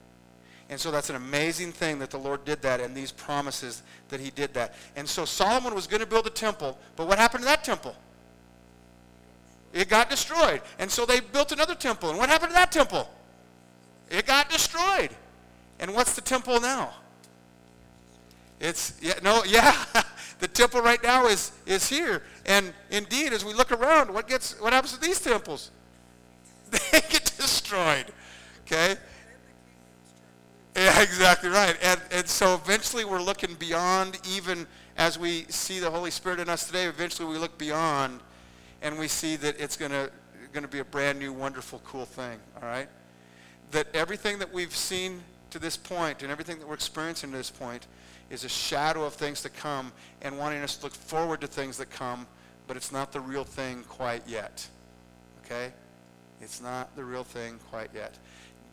[0.69, 4.21] And so that's an amazing thing that the Lord did that and these promises that
[4.21, 4.75] he did that.
[4.95, 7.95] And so Solomon was going to build a temple, but what happened to that temple?
[9.73, 10.63] It got destroyed.
[10.79, 12.11] And so they built another temple.
[12.11, 13.09] And what happened to that temple?
[14.11, 15.11] It got destroyed.
[15.79, 16.93] And what's the temple now?
[18.61, 19.75] It's yeah, no, yeah.
[20.39, 22.23] the temple right now is is here.
[22.51, 25.71] And indeed, as we look around, what gets what happens to these temples?
[26.71, 28.07] They get destroyed.
[28.67, 28.97] Okay?
[30.75, 31.77] Yeah, exactly right.
[31.81, 36.49] And and so eventually we're looking beyond even as we see the Holy Spirit in
[36.49, 38.19] us today, eventually we look beyond
[38.83, 40.11] and we see that it's going to
[40.53, 42.41] going to be a brand new, wonderful, cool thing.
[42.61, 42.89] All right,
[43.71, 47.51] that everything that we've seen to this point and everything that we're experiencing to this
[47.51, 47.87] point
[48.29, 51.77] is a shadow of things to come, and wanting us to look forward to things
[51.77, 52.27] that come,
[52.71, 54.65] but it's not the real thing quite yet.
[55.45, 55.73] Okay,
[56.41, 58.17] it's not the real thing quite yet.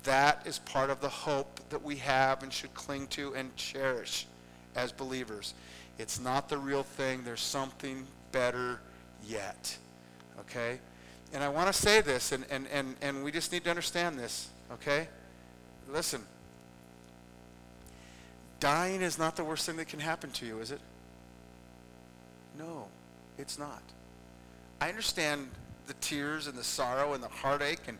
[0.04, 4.28] That is part of the hope that we have and should cling to and cherish
[4.76, 5.56] as believers.
[5.98, 7.24] It's not the real thing.
[7.24, 8.82] There's something better
[9.26, 9.76] yet.
[10.42, 10.78] Okay?
[11.34, 14.20] And I want to say this, and, and, and, and we just need to understand
[14.20, 14.50] this.
[14.74, 15.08] Okay?
[15.90, 16.22] Listen.
[18.60, 20.82] Dying is not the worst thing that can happen to you, is it?
[22.60, 22.90] No,
[23.38, 23.82] it's not.
[24.80, 25.50] I understand
[25.88, 27.98] the tears and the sorrow and the heartache and,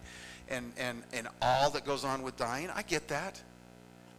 [0.50, 2.70] and, and, and all that goes on with dying.
[2.70, 3.42] I get that.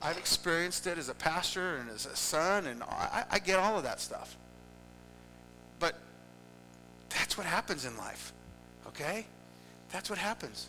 [0.00, 3.76] I've experienced it as a pastor and as a son, and I, I get all
[3.76, 4.36] of that stuff.
[5.80, 5.96] But
[7.08, 8.32] that's what happens in life,
[8.86, 9.26] okay?
[9.90, 10.68] That's what happens.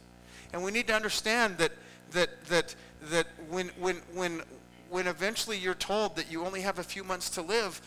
[0.51, 1.71] And we need to understand that,
[2.11, 2.75] that, that,
[3.11, 4.41] that when, when, when,
[4.89, 7.81] when eventually you're told that you only have a few months to live,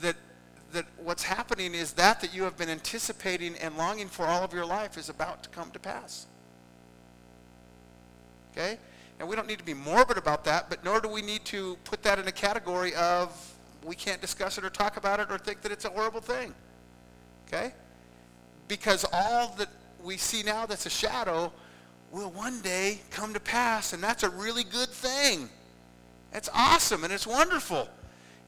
[0.00, 0.16] that,
[0.72, 4.52] that what's happening is that that you have been anticipating and longing for all of
[4.52, 6.26] your life is about to come to pass.
[8.52, 8.78] Okay?
[9.18, 11.76] And we don't need to be morbid about that, but nor do we need to
[11.84, 13.54] put that in a category of
[13.84, 16.54] we can't discuss it or talk about it or think that it's a horrible thing.
[17.46, 17.72] Okay?
[18.68, 19.68] Because all that
[20.02, 21.52] we see now that's a shadow
[22.10, 25.48] will one day come to pass, and that's a really good thing.
[26.32, 27.88] It's awesome and it's wonderful.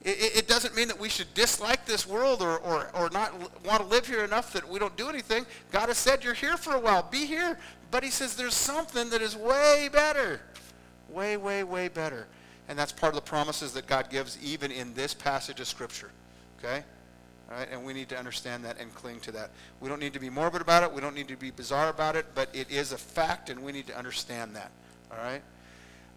[0.03, 3.35] It, it, doesn't mean that we should dislike this world or, or, or not
[3.67, 5.45] want to live here enough that we don't do anything.
[5.73, 7.03] God has said, you're here for a while.
[7.03, 7.59] Be here.
[7.91, 10.41] But he says there's something that is way better.
[11.11, 12.27] Way, way, way better.
[12.69, 16.11] And that's part of the promises that God gives even in this passage of Scripture.
[16.59, 16.83] Okay?
[17.51, 17.69] All right?
[17.71, 19.51] And we need to understand that and cling to that.
[19.81, 20.91] We don't need to be morbid about it.
[20.91, 22.27] We don't need to be bizarre about it.
[22.35, 24.71] But it is a fact, and we need to understand that.
[25.11, 25.43] All right?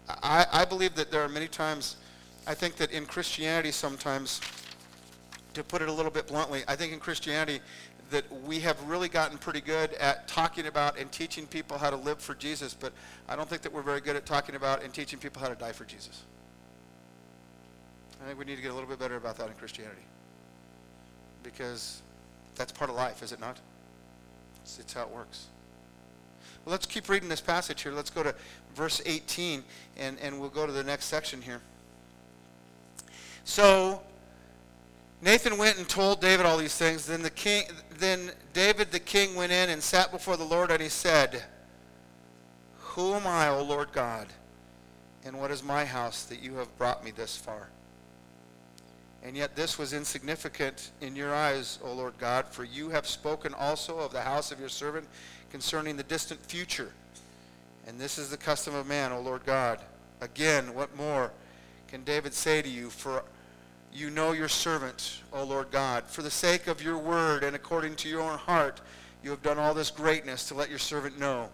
[0.08, 1.96] I, I believe that there are many times
[2.46, 4.40] I think that in Christianity sometimes,
[5.54, 7.60] to put it a little bit bluntly, I think in Christianity
[8.10, 11.96] that we have really gotten pretty good at talking about and teaching people how to
[11.96, 12.92] live for Jesus, but
[13.28, 15.54] I don't think that we're very good at talking about and teaching people how to
[15.54, 16.22] die for Jesus.
[18.22, 20.02] I think we need to get a little bit better about that in Christianity.
[21.42, 22.02] Because
[22.54, 23.58] that's part of life, is it not?
[24.62, 25.46] It's, it's how it works.
[26.64, 27.92] Well, let's keep reading this passage here.
[27.92, 28.34] Let's go to
[28.74, 29.62] verse 18,
[29.98, 31.60] and, and we'll go to the next section here.
[33.44, 34.02] So
[35.22, 37.06] Nathan went and told David all these things.
[37.06, 37.64] Then the king
[37.98, 41.44] then David the king went in and sat before the Lord and he said,
[42.78, 44.26] Who am I, O Lord God?
[45.24, 47.68] And what is my house that you have brought me this far?
[49.22, 53.54] And yet this was insignificant in your eyes, O Lord God, for you have spoken
[53.54, 55.08] also of the house of your servant
[55.50, 56.92] concerning the distant future.
[57.86, 59.80] And this is the custom of man, O Lord God.
[60.20, 61.32] Again, what more
[61.88, 62.90] can David say to you?
[62.90, 63.24] For
[63.94, 66.04] you know your servant, O Lord God.
[66.04, 68.80] For the sake of your word and according to your own heart,
[69.22, 71.48] you have done all this greatness to let your servant know.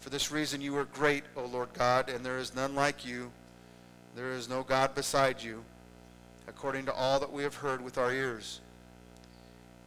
[0.00, 3.30] For this reason you are great, O Lord God, and there is none like you.
[4.16, 5.64] There is no God beside you,
[6.48, 8.60] according to all that we have heard with our ears.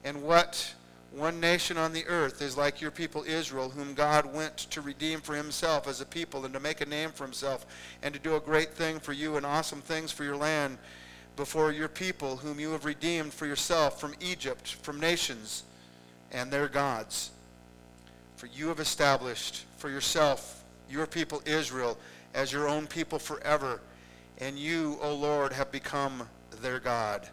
[0.06, 0.74] And what
[1.12, 5.20] one nation on the earth is like your people Israel, whom God went to redeem
[5.20, 7.66] for himself as a people and to make a name for himself
[8.02, 10.78] and to do a great thing for you and awesome things for your land
[11.38, 15.64] before your people, whom you have redeemed for yourself from Egypt, from nations
[16.32, 17.32] and their gods.
[18.36, 21.98] For you have established for yourself your people Israel
[22.34, 23.80] as your own people forever,
[24.40, 26.28] and you, O Lord, have become
[26.62, 27.28] their God.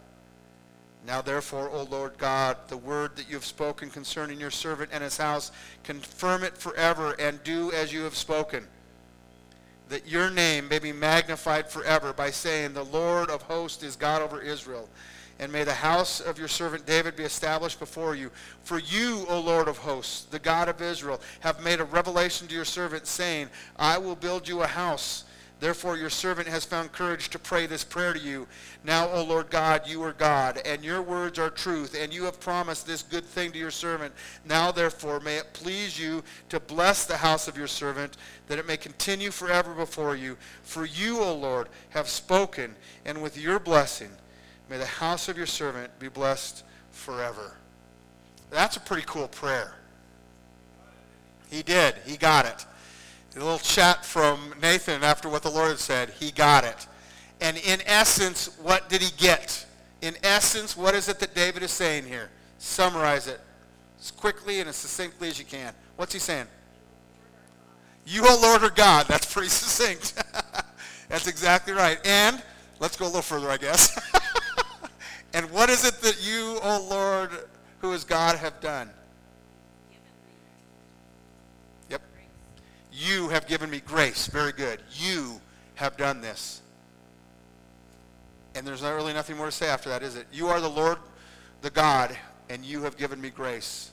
[1.06, 5.02] Now therefore, O Lord God, the word that you have spoken concerning your servant and
[5.02, 5.50] his house,
[5.82, 8.66] confirm it forever and do as you have spoken
[9.94, 14.22] that your name may be magnified forever by saying, The Lord of hosts is God
[14.22, 14.88] over Israel.
[15.38, 18.32] And may the house of your servant David be established before you.
[18.64, 22.54] For you, O Lord of hosts, the God of Israel, have made a revelation to
[22.56, 25.26] your servant, saying, I will build you a house
[25.64, 28.46] Therefore your servant has found courage to pray this prayer to you.
[28.84, 32.38] Now, O Lord God, you are God, and your words are truth, and you have
[32.38, 34.12] promised this good thing to your servant.
[34.44, 38.66] Now, therefore, may it please you to bless the house of your servant, that it
[38.66, 40.36] may continue forever before you.
[40.64, 42.74] For you, O Lord, have spoken,
[43.06, 44.10] and with your blessing,
[44.68, 47.56] may the house of your servant be blessed forever.
[48.50, 49.76] That's a pretty cool prayer.
[51.48, 51.94] He did.
[52.04, 52.66] He got it
[53.42, 56.10] a little chat from Nathan after what the Lord had said.
[56.20, 56.86] He got it.
[57.40, 59.66] And in essence, what did he get?
[60.02, 62.30] In essence, what is it that David is saying here?
[62.58, 63.40] Summarize it
[63.98, 65.72] as quickly and as succinctly as you can.
[65.96, 66.46] What's he saying?
[68.06, 69.06] You, O Lord, are God.
[69.08, 70.22] That's pretty succinct.
[71.08, 71.98] That's exactly right.
[72.04, 72.42] And
[72.80, 73.98] let's go a little further, I guess.
[75.34, 77.30] and what is it that you, O Lord,
[77.80, 78.90] who is God, have done?
[82.96, 84.28] You have given me grace.
[84.28, 84.80] Very good.
[84.92, 85.40] You
[85.74, 86.62] have done this.
[88.54, 90.28] And there's not really nothing more to say after that, is it?
[90.32, 90.98] You are the Lord,
[91.60, 92.16] the God,
[92.48, 93.90] and you have given me grace.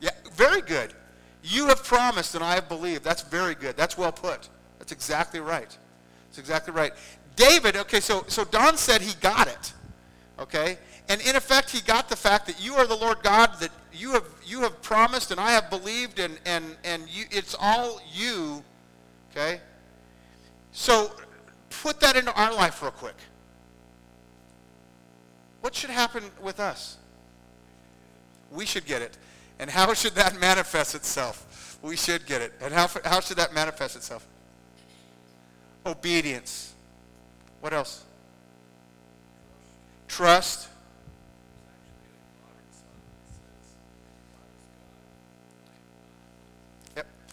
[0.00, 0.94] Yeah, very good.
[1.42, 3.04] You have promised and I have believed.
[3.04, 3.76] That's very good.
[3.76, 4.48] That's well put.
[4.78, 5.76] That's exactly right.
[6.28, 6.92] That's exactly right.
[7.36, 9.72] David, okay, so, so Don said he got it.
[10.38, 10.78] Okay?
[11.08, 14.12] And in effect, he got the fact that you are the Lord God, that you
[14.12, 18.62] have, you have promised and I have believed, and, and, and you, it's all you.
[19.30, 19.60] Okay?
[20.72, 21.12] So
[21.82, 23.16] put that into our life real quick.
[25.60, 26.96] What should happen with us?
[28.50, 29.16] We should get it.
[29.58, 31.78] And how should that manifest itself?
[31.82, 32.52] We should get it.
[32.60, 34.26] And how, how should that manifest itself?
[35.84, 36.74] Obedience.
[37.60, 38.04] What else?
[40.08, 40.68] Trust.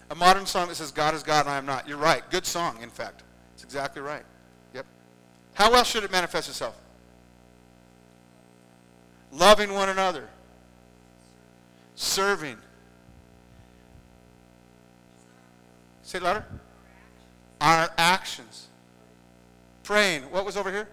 [0.09, 1.87] A modern song that says, God is God and I am not.
[1.87, 2.23] You're right.
[2.31, 3.23] Good song, in fact.
[3.53, 4.23] It's exactly right.
[4.73, 4.85] Yep.
[5.53, 6.75] How else should it manifest itself?
[9.31, 10.27] Loving one another.
[11.95, 12.57] Serving.
[16.01, 16.45] Say it louder.
[17.61, 18.67] Our actions.
[19.83, 20.23] Praying.
[20.23, 20.87] What was over here?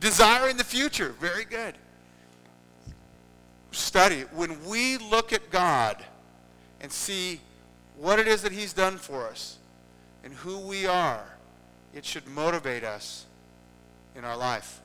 [0.00, 1.14] Desiring the future.
[1.20, 1.74] Very good.
[3.70, 4.24] Study.
[4.34, 6.04] When we look at God
[6.84, 7.40] and see
[7.96, 9.56] what it is that he's done for us
[10.22, 11.24] and who we are,
[11.94, 13.24] it should motivate us
[14.14, 14.82] in our life.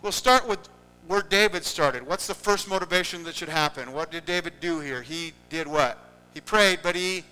[0.00, 0.58] We'll start with
[1.06, 2.06] where David started.
[2.06, 3.92] What's the first motivation that should happen?
[3.92, 5.02] What did David do here?
[5.02, 5.98] He did what?
[6.32, 7.22] He prayed, but he,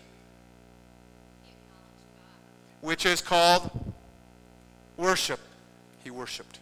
[2.83, 3.71] which is called
[4.99, 5.41] worship.
[6.05, 6.59] He worshiped.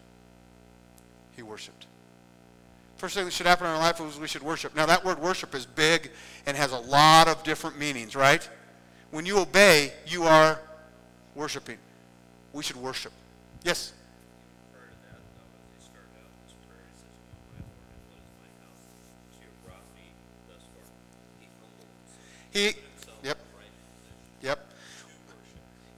[1.34, 1.77] He worshiped.
[2.98, 4.74] First thing that should happen in our life is we should worship.
[4.74, 6.10] Now, that word worship is big
[6.46, 8.46] and has a lot of different meanings, right?
[9.12, 10.60] When you obey, you are
[11.36, 11.78] worshiping.
[12.52, 13.12] We should worship.
[13.62, 13.92] Yes?
[22.52, 22.87] Prior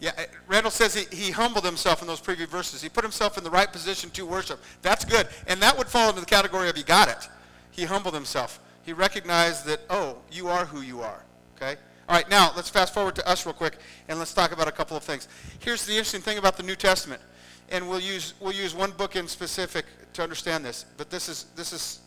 [0.00, 2.82] Yeah, uh, Randall says he, he humbled himself in those previous verses.
[2.82, 4.58] He put himself in the right position to worship.
[4.80, 5.28] That's good.
[5.46, 7.28] And that would fall into the category of he got it.
[7.70, 8.60] He humbled himself.
[8.82, 11.22] He recognized that, oh, you are who you are.
[11.56, 11.78] Okay?
[12.08, 13.76] All right, now let's fast forward to us real quick
[14.08, 15.28] and let's talk about a couple of things.
[15.60, 17.20] Here's the interesting thing about the New Testament.
[17.68, 19.84] And we'll use, we'll use one book in specific
[20.14, 20.86] to understand this.
[20.96, 22.00] But this is, this is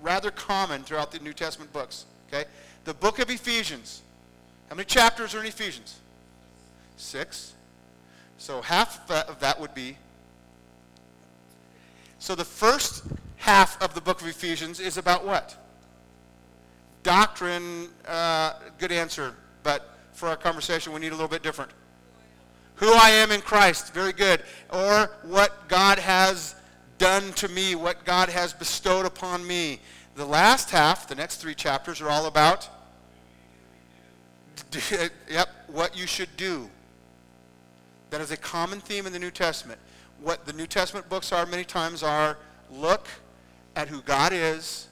[0.00, 2.06] rather common throughout the New Testament books.
[2.28, 2.48] Okay?
[2.84, 4.02] The book of Ephesians.
[4.68, 5.96] How many chapters are in Ephesians?
[7.00, 7.54] Six.
[8.36, 9.96] So half of that, would be.
[12.18, 13.04] So the first
[13.36, 15.56] half of the book of Ephesians is about what?
[17.02, 17.88] Doctrine.
[18.06, 19.34] Uh, good answer.
[19.62, 21.70] But for our conversation, we need a little bit different.
[22.76, 23.94] Who I am in Christ.
[23.94, 24.42] Very good.
[24.70, 26.54] Or what God has
[26.98, 29.80] done to me, what God has bestowed upon me.
[30.16, 32.68] The last half, the next three chapters, are all about.
[35.30, 36.68] yep, what you should do.
[38.10, 39.80] That is a common theme in the New Testament.
[40.20, 42.36] What the New Testament books are many times are
[42.70, 43.06] look
[43.76, 44.88] at who God is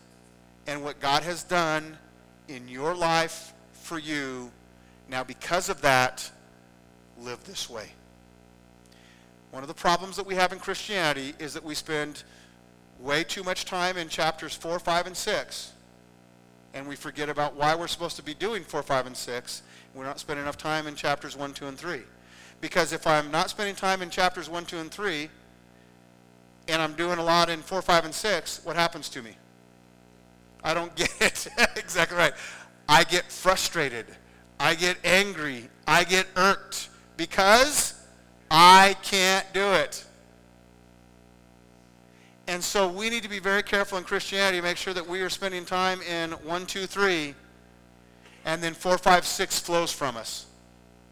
[0.67, 1.99] and what God has done
[2.47, 4.51] in your life for you.
[5.09, 6.31] Now, because of that,
[7.19, 7.89] live this way.
[9.51, 12.23] One of the problems that we have in Christianity is that we spend
[13.01, 15.73] way too much time in chapters 4, 5, and 6,
[16.75, 19.63] and we forget about why we're supposed to be doing 4, 5, and 6.
[19.95, 22.03] We're not spending enough time in chapters 1, 2, and 3.
[22.61, 25.29] Because if I'm not spending time in chapters 1, 2, and 3,
[26.69, 29.37] and I'm doing a lot in 4, 5, and 6, what happens to me?
[30.65, 31.49] I don't get it.
[31.77, 32.35] exactly right.
[32.89, 34.07] I get frustrated.
[34.59, 35.69] I get angry.
[35.87, 37.95] I get irked because
[38.51, 40.05] I can't do it.
[42.49, 45.21] And so we need to be very careful in Christianity to make sure that we
[45.21, 47.35] are spending time in 1, 2, 3,
[48.47, 50.47] and then 4, 5, 6 flows from us.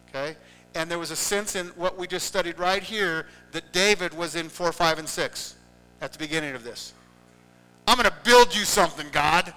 [0.09, 0.35] Okay?
[0.77, 4.37] And there was a sense in what we just studied right here that David was
[4.37, 5.57] in 4, 5, and 6
[6.03, 6.93] at the beginning of this.
[7.89, 9.55] I'm going to build you something, God.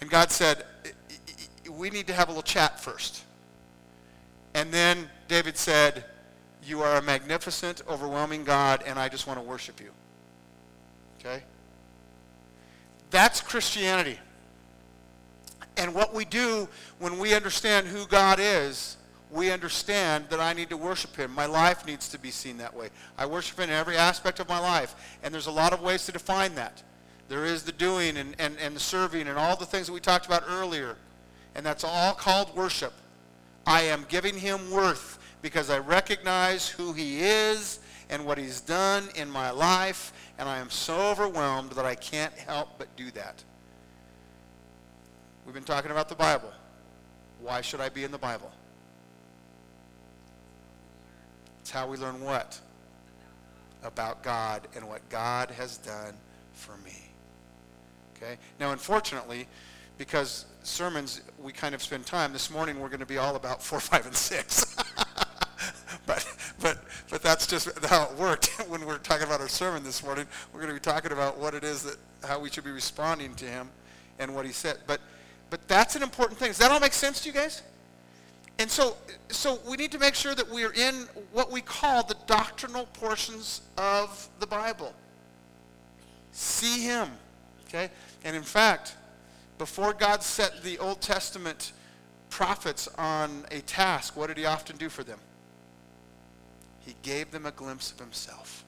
[0.00, 0.64] And God said,
[1.70, 3.22] we need to have a little chat first.
[4.52, 6.04] And then David said,
[6.64, 9.92] you are a magnificent, overwhelming God, and I just want to worship you.
[11.20, 11.44] Okay?
[13.10, 14.18] That's Christianity.
[15.76, 16.68] And what we do
[16.98, 18.96] when we understand who God is,
[19.30, 21.32] we understand that I need to worship him.
[21.32, 22.88] My life needs to be seen that way.
[23.16, 24.94] I worship him in every aspect of my life.
[25.22, 26.82] And there's a lot of ways to define that.
[27.28, 30.00] There is the doing and, and, and the serving and all the things that we
[30.00, 30.96] talked about earlier.
[31.54, 32.94] And that's all called worship.
[33.66, 35.18] I am giving him worth.
[35.42, 40.58] because I recognize who he is and what he's done in my life, and I
[40.58, 43.42] am so overwhelmed that I can't help but do that.
[45.44, 46.52] We've been talking about the Bible.
[47.40, 48.50] Why should I be in the Bible?
[51.68, 52.58] It's how we learn what?
[53.84, 56.14] About God and what God has done
[56.54, 57.10] for me.
[58.16, 58.38] Okay?
[58.58, 59.46] Now, unfortunately,
[59.98, 63.62] because sermons, we kind of spend time, this morning we're going to be all about
[63.62, 64.76] 4, 5, and 6.
[66.06, 66.26] but,
[66.58, 66.78] but,
[67.10, 68.46] but that's just how it worked.
[68.70, 71.52] when we're talking about our sermon this morning, we're going to be talking about what
[71.52, 73.68] it is that, how we should be responding to him
[74.18, 74.78] and what he said.
[74.86, 75.02] But,
[75.50, 76.48] but that's an important thing.
[76.48, 77.60] Does that all make sense to you guys?
[78.58, 78.96] And so,
[79.28, 83.60] so we need to make sure that we're in what we call the doctrinal portions
[83.76, 84.92] of the Bible.
[86.32, 87.10] See him.
[87.68, 87.90] Okay?
[88.24, 88.96] And in fact,
[89.58, 91.72] before God set the Old Testament
[92.30, 95.20] prophets on a task, what did he often do for them?
[96.80, 98.64] He gave them a glimpse of himself.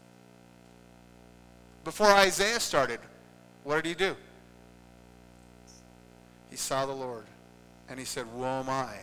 [1.82, 3.00] Before Isaiah started,
[3.64, 4.14] what did he do?
[6.50, 7.24] He saw the Lord
[7.88, 8.98] and he said, Woe am I.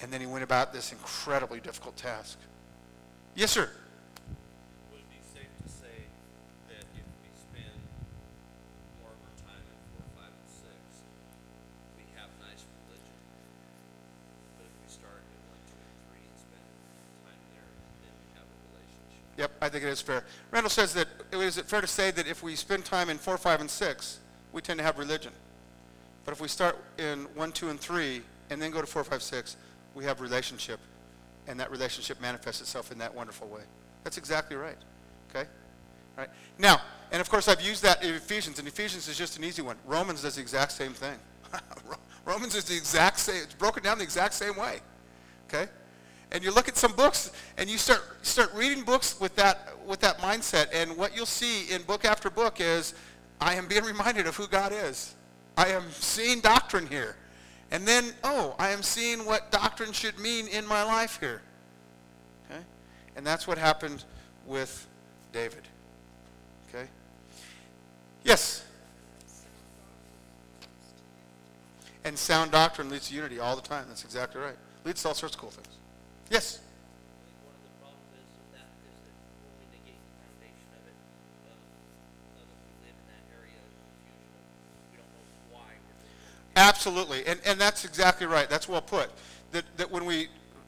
[0.00, 2.38] And then he went about this incredibly difficult task.
[3.34, 3.68] Yes, sir.
[4.90, 6.06] Would it be safe to say
[6.68, 7.78] that if we spend
[9.02, 11.02] more of our time in four, five, and six,
[11.98, 13.14] we have nice religion?
[14.58, 16.62] But if we start in one, two, and three and spend
[17.26, 17.70] time there,
[18.06, 19.34] then we have a relationship.
[19.34, 20.22] Yep, I think it is fair.
[20.50, 23.36] Randall says that, is it fair to say that if we spend time in 4,
[23.36, 24.20] 5, and 6,
[24.52, 25.32] we tend to have religion?
[26.24, 29.22] But if we start in 1, 2, and 3, and then go to 4, 5,
[29.22, 29.56] 6,
[29.94, 30.80] we have relationship,
[31.46, 33.62] and that relationship manifests itself in that wonderful way.
[34.04, 34.78] That's exactly right.
[35.30, 35.48] Okay?
[36.16, 36.30] All right.
[36.58, 36.80] Now,
[37.10, 39.76] and of course I've used that in Ephesians, and Ephesians is just an easy one.
[39.86, 41.16] Romans does the exact same thing.
[42.24, 44.80] Romans is the exact same, it's broken down the exact same way.
[45.48, 45.70] Okay?
[46.30, 50.00] And you look at some books and you start start reading books with that with
[50.00, 52.92] that mindset, and what you'll see in book after book is
[53.40, 55.14] I am being reminded of who God is.
[55.56, 57.16] I am seeing doctrine here.
[57.70, 61.42] And then, oh, I am seeing what doctrine should mean in my life here.
[62.50, 62.62] Okay?
[63.16, 64.04] And that's what happened
[64.46, 64.86] with
[65.32, 65.68] David.
[66.68, 66.88] Okay?
[68.24, 68.64] Yes?
[72.04, 73.84] And sound doctrine leads to unity all the time.
[73.88, 74.56] That's exactly right.
[74.84, 75.76] Leads to all sorts of cool things.
[76.30, 76.60] Yes?
[86.58, 88.50] Absolutely, and, and that's exactly right.
[88.50, 89.10] That's well put.
[89.52, 90.26] That, that when we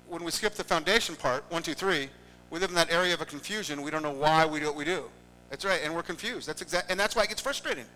[0.09, 2.09] when we skip the foundation part, one, two, three,
[2.49, 3.83] we live in that area of a confusion.
[3.83, 5.11] We don't know why we do what we do.
[5.51, 6.47] That's right, and we're confused.
[6.47, 7.87] That's exact, and that's why it gets frustrating.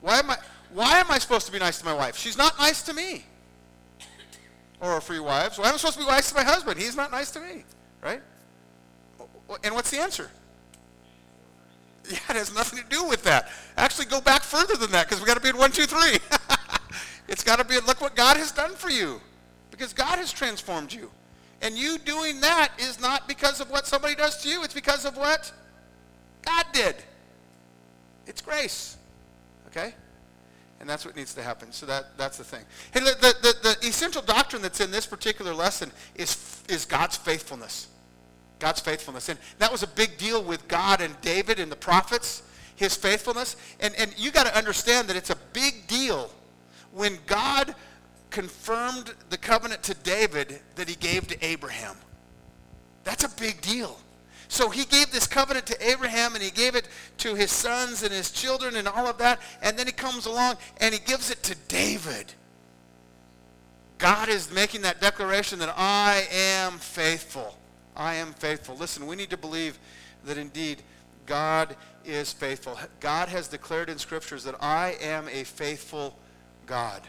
[0.00, 0.36] Why am I
[0.72, 2.16] why am I supposed to be nice to my wife?
[2.16, 3.26] She's not nice to me.
[4.80, 6.80] Or for you wives, why am I supposed to be nice to my husband?
[6.80, 7.64] He's not nice to me,
[8.02, 8.22] right?
[9.62, 10.30] And what's the answer?
[12.10, 13.50] Yeah, it has nothing to do with that.
[13.76, 16.16] Actually, go back further than that because we've got to be in one, two, three.
[17.28, 19.20] it's got to be look what God has done for you,
[19.70, 21.10] because God has transformed you,
[21.60, 24.62] and you doing that is not because of what somebody does to you.
[24.62, 25.52] It's because of what
[26.42, 26.96] God did.
[28.26, 28.96] It's grace.
[29.68, 29.94] Okay.
[30.80, 31.72] And that's what needs to happen.
[31.72, 32.62] So that, that's the thing.
[32.92, 37.88] Hey, the, the, the, essential doctrine that's in this particular lesson is, is God's faithfulness.
[38.60, 39.28] God's faithfulness.
[39.28, 42.42] And that was a big deal with God and David and the prophets,
[42.76, 43.56] his faithfulness.
[43.80, 46.30] And, and you got to understand that it's a big deal
[46.92, 47.74] when God
[48.30, 51.96] confirmed the covenant to David that he gave to Abraham.
[53.04, 53.98] That's a big deal.
[54.48, 58.12] So he gave this covenant to Abraham and he gave it to his sons and
[58.12, 59.40] his children and all of that.
[59.62, 62.32] And then he comes along and he gives it to David.
[63.98, 67.58] God is making that declaration that I am faithful.
[67.96, 68.76] I am faithful.
[68.76, 69.78] Listen, we need to believe
[70.24, 70.82] that indeed
[71.26, 72.78] God is faithful.
[73.00, 76.16] God has declared in scriptures that I am a faithful
[76.68, 77.02] God.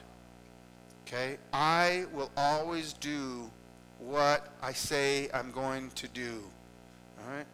[1.05, 1.37] Okay?
[1.53, 3.51] I will always do
[3.99, 6.41] what I say I'm going to do.
[7.19, 7.45] All right?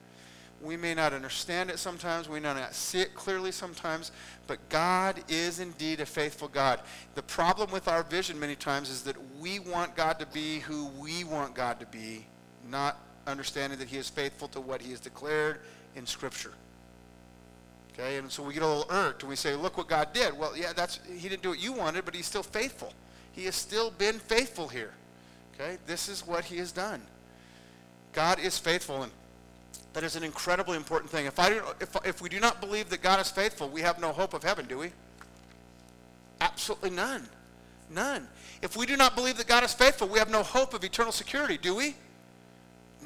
[0.62, 4.12] We may not understand it sometimes, we may not see it clearly sometimes,
[4.48, 6.80] but God is indeed a faithful God.
[7.16, 10.88] The problem with our vision many times is that we want God to be who
[10.98, 12.26] we want God to be,
[12.70, 12.98] not
[13.28, 15.60] understanding that he is faithful to what he has declared
[15.96, 16.54] in Scripture.
[17.98, 20.38] Okay, and so we get a little irked and we say, look what God did.
[20.38, 22.94] Well, yeah, that's he didn't do what you wanted, but he's still faithful.
[23.32, 24.94] He has still been faithful here.
[25.54, 27.02] Okay, this is what he has done.
[28.12, 29.12] God is faithful, and
[29.94, 31.26] that is an incredibly important thing.
[31.26, 34.02] If, I do, if, if we do not believe that God is faithful, we have
[34.02, 34.92] no hope of heaven, do we?
[36.42, 37.28] Absolutely none.
[37.90, 38.28] None.
[38.62, 41.14] If we do not believe that God is faithful, we have no hope of eternal
[41.14, 41.96] security, do we?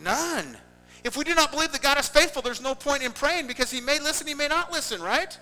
[0.02, 0.58] None.
[1.04, 3.72] If we do not believe that God is faithful, there's no point in praying because
[3.72, 5.38] he may listen, he may not listen, right?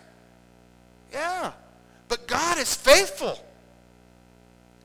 [1.12, 1.52] Yeah.
[2.08, 3.40] But God is faithful.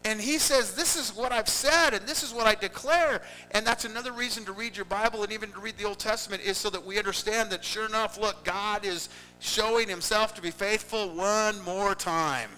[0.04, 3.22] And he says, this is what I've said and this is what I declare.
[3.52, 6.42] And that's another reason to read your Bible and even to read the Old Testament
[6.42, 9.08] is so that we understand that sure enough, look, God is
[9.38, 12.50] showing himself to be faithful one more time.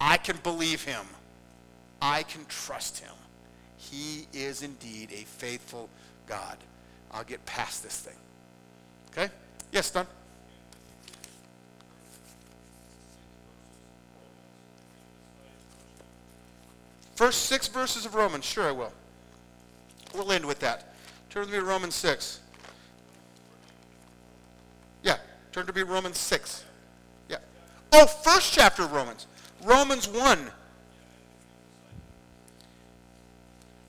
[0.00, 1.04] I can believe him.
[2.00, 3.14] I can trust him.
[3.76, 5.88] He is indeed a faithful
[6.26, 6.58] God.
[7.14, 8.16] I'll get past this thing.
[9.12, 9.32] Okay?
[9.70, 10.06] Yes, Don?
[17.14, 18.44] First six verses of Romans.
[18.44, 18.92] Sure, I will.
[20.12, 20.94] We'll end with that.
[21.30, 22.40] Turn with me to Romans 6.
[25.04, 25.16] Yeah,
[25.52, 26.64] turn to me to Romans 6.
[27.28, 27.36] Yeah.
[27.92, 29.26] Oh, first chapter of Romans.
[29.64, 30.50] Romans 1.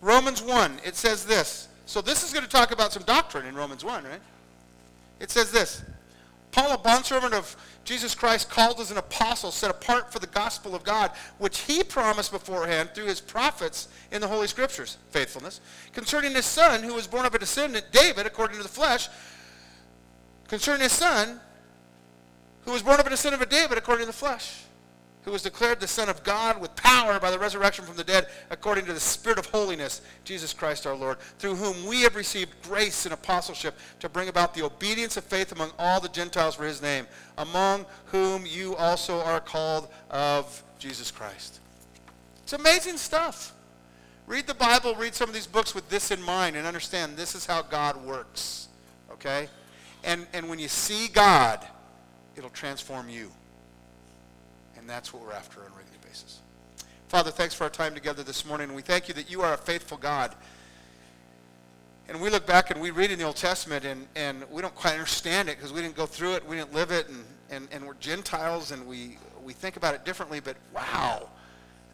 [0.01, 1.67] Romans 1, it says this.
[1.85, 4.21] So this is going to talk about some doctrine in Romans 1, right?
[5.19, 5.83] It says this.
[6.51, 10.73] Paul, a bondservant of Jesus Christ, called as an apostle, set apart for the gospel
[10.73, 15.59] of God, which he promised beforehand through his prophets in the Holy Scriptures, faithfulness,
[15.91, 19.09] concerning his son, who was born of a descendant, David, according to the flesh,
[20.47, 21.41] concerning his son,
[22.63, 24.64] who was born of a descendant of David, according to the flesh,
[25.25, 28.27] who was declared the Son of God with power by the resurrection from the dead,
[28.51, 32.51] according to the Spirit of holiness, Jesus Christ our Lord, through whom we have received
[32.61, 36.63] grace and apostleship to bring about the obedience of faith among all the Gentiles for
[36.63, 37.07] his name,
[37.39, 41.59] among whom you also are called of Jesus Christ.
[42.43, 43.53] It's amazing stuff.
[44.27, 47.33] Read the Bible, read some of these books with this in mind, and understand this
[47.33, 48.67] is how God works.
[49.11, 49.47] Okay?
[50.03, 51.65] And, and when you see God,
[52.35, 53.31] it'll transform you.
[54.85, 56.41] And that's what we're after on a regular basis.
[57.07, 58.67] Father, thanks for our time together this morning.
[58.67, 60.35] And we thank you that you are a faithful God.
[62.07, 64.75] And we look back and we read in the Old Testament and, and we don't
[64.75, 67.67] quite understand it because we didn't go through it, we didn't live it, and, and,
[67.71, 70.39] and we're Gentiles and we, we think about it differently.
[70.39, 71.29] But wow,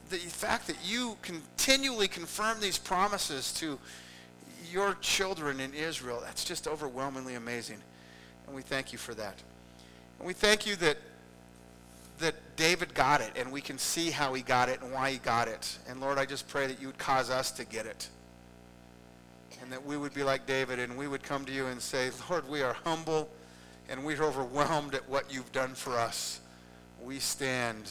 [0.09, 3.79] the fact that you continually confirm these promises to
[4.69, 7.77] your children in Israel, that's just overwhelmingly amazing.
[8.47, 9.35] And we thank you for that.
[10.19, 10.97] And we thank you that
[12.21, 15.17] that David got it, and we can see how he got it and why he
[15.17, 15.77] got it.
[15.87, 18.09] And Lord, I just pray that you would cause us to get it.
[19.61, 22.09] And that we would be like David, and we would come to you and say,
[22.29, 23.29] Lord, we are humble,
[23.89, 26.39] and we are overwhelmed at what you've done for us.
[27.03, 27.89] We stand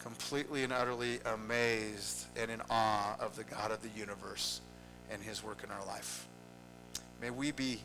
[0.00, 4.60] completely and utterly amazed and in awe of the God of the universe
[5.10, 6.26] and his work in our life.
[7.20, 7.80] May we be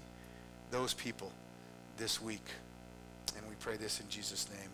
[0.72, 1.32] those people
[1.98, 2.46] this week.
[3.38, 4.71] And we pray this in Jesus' name.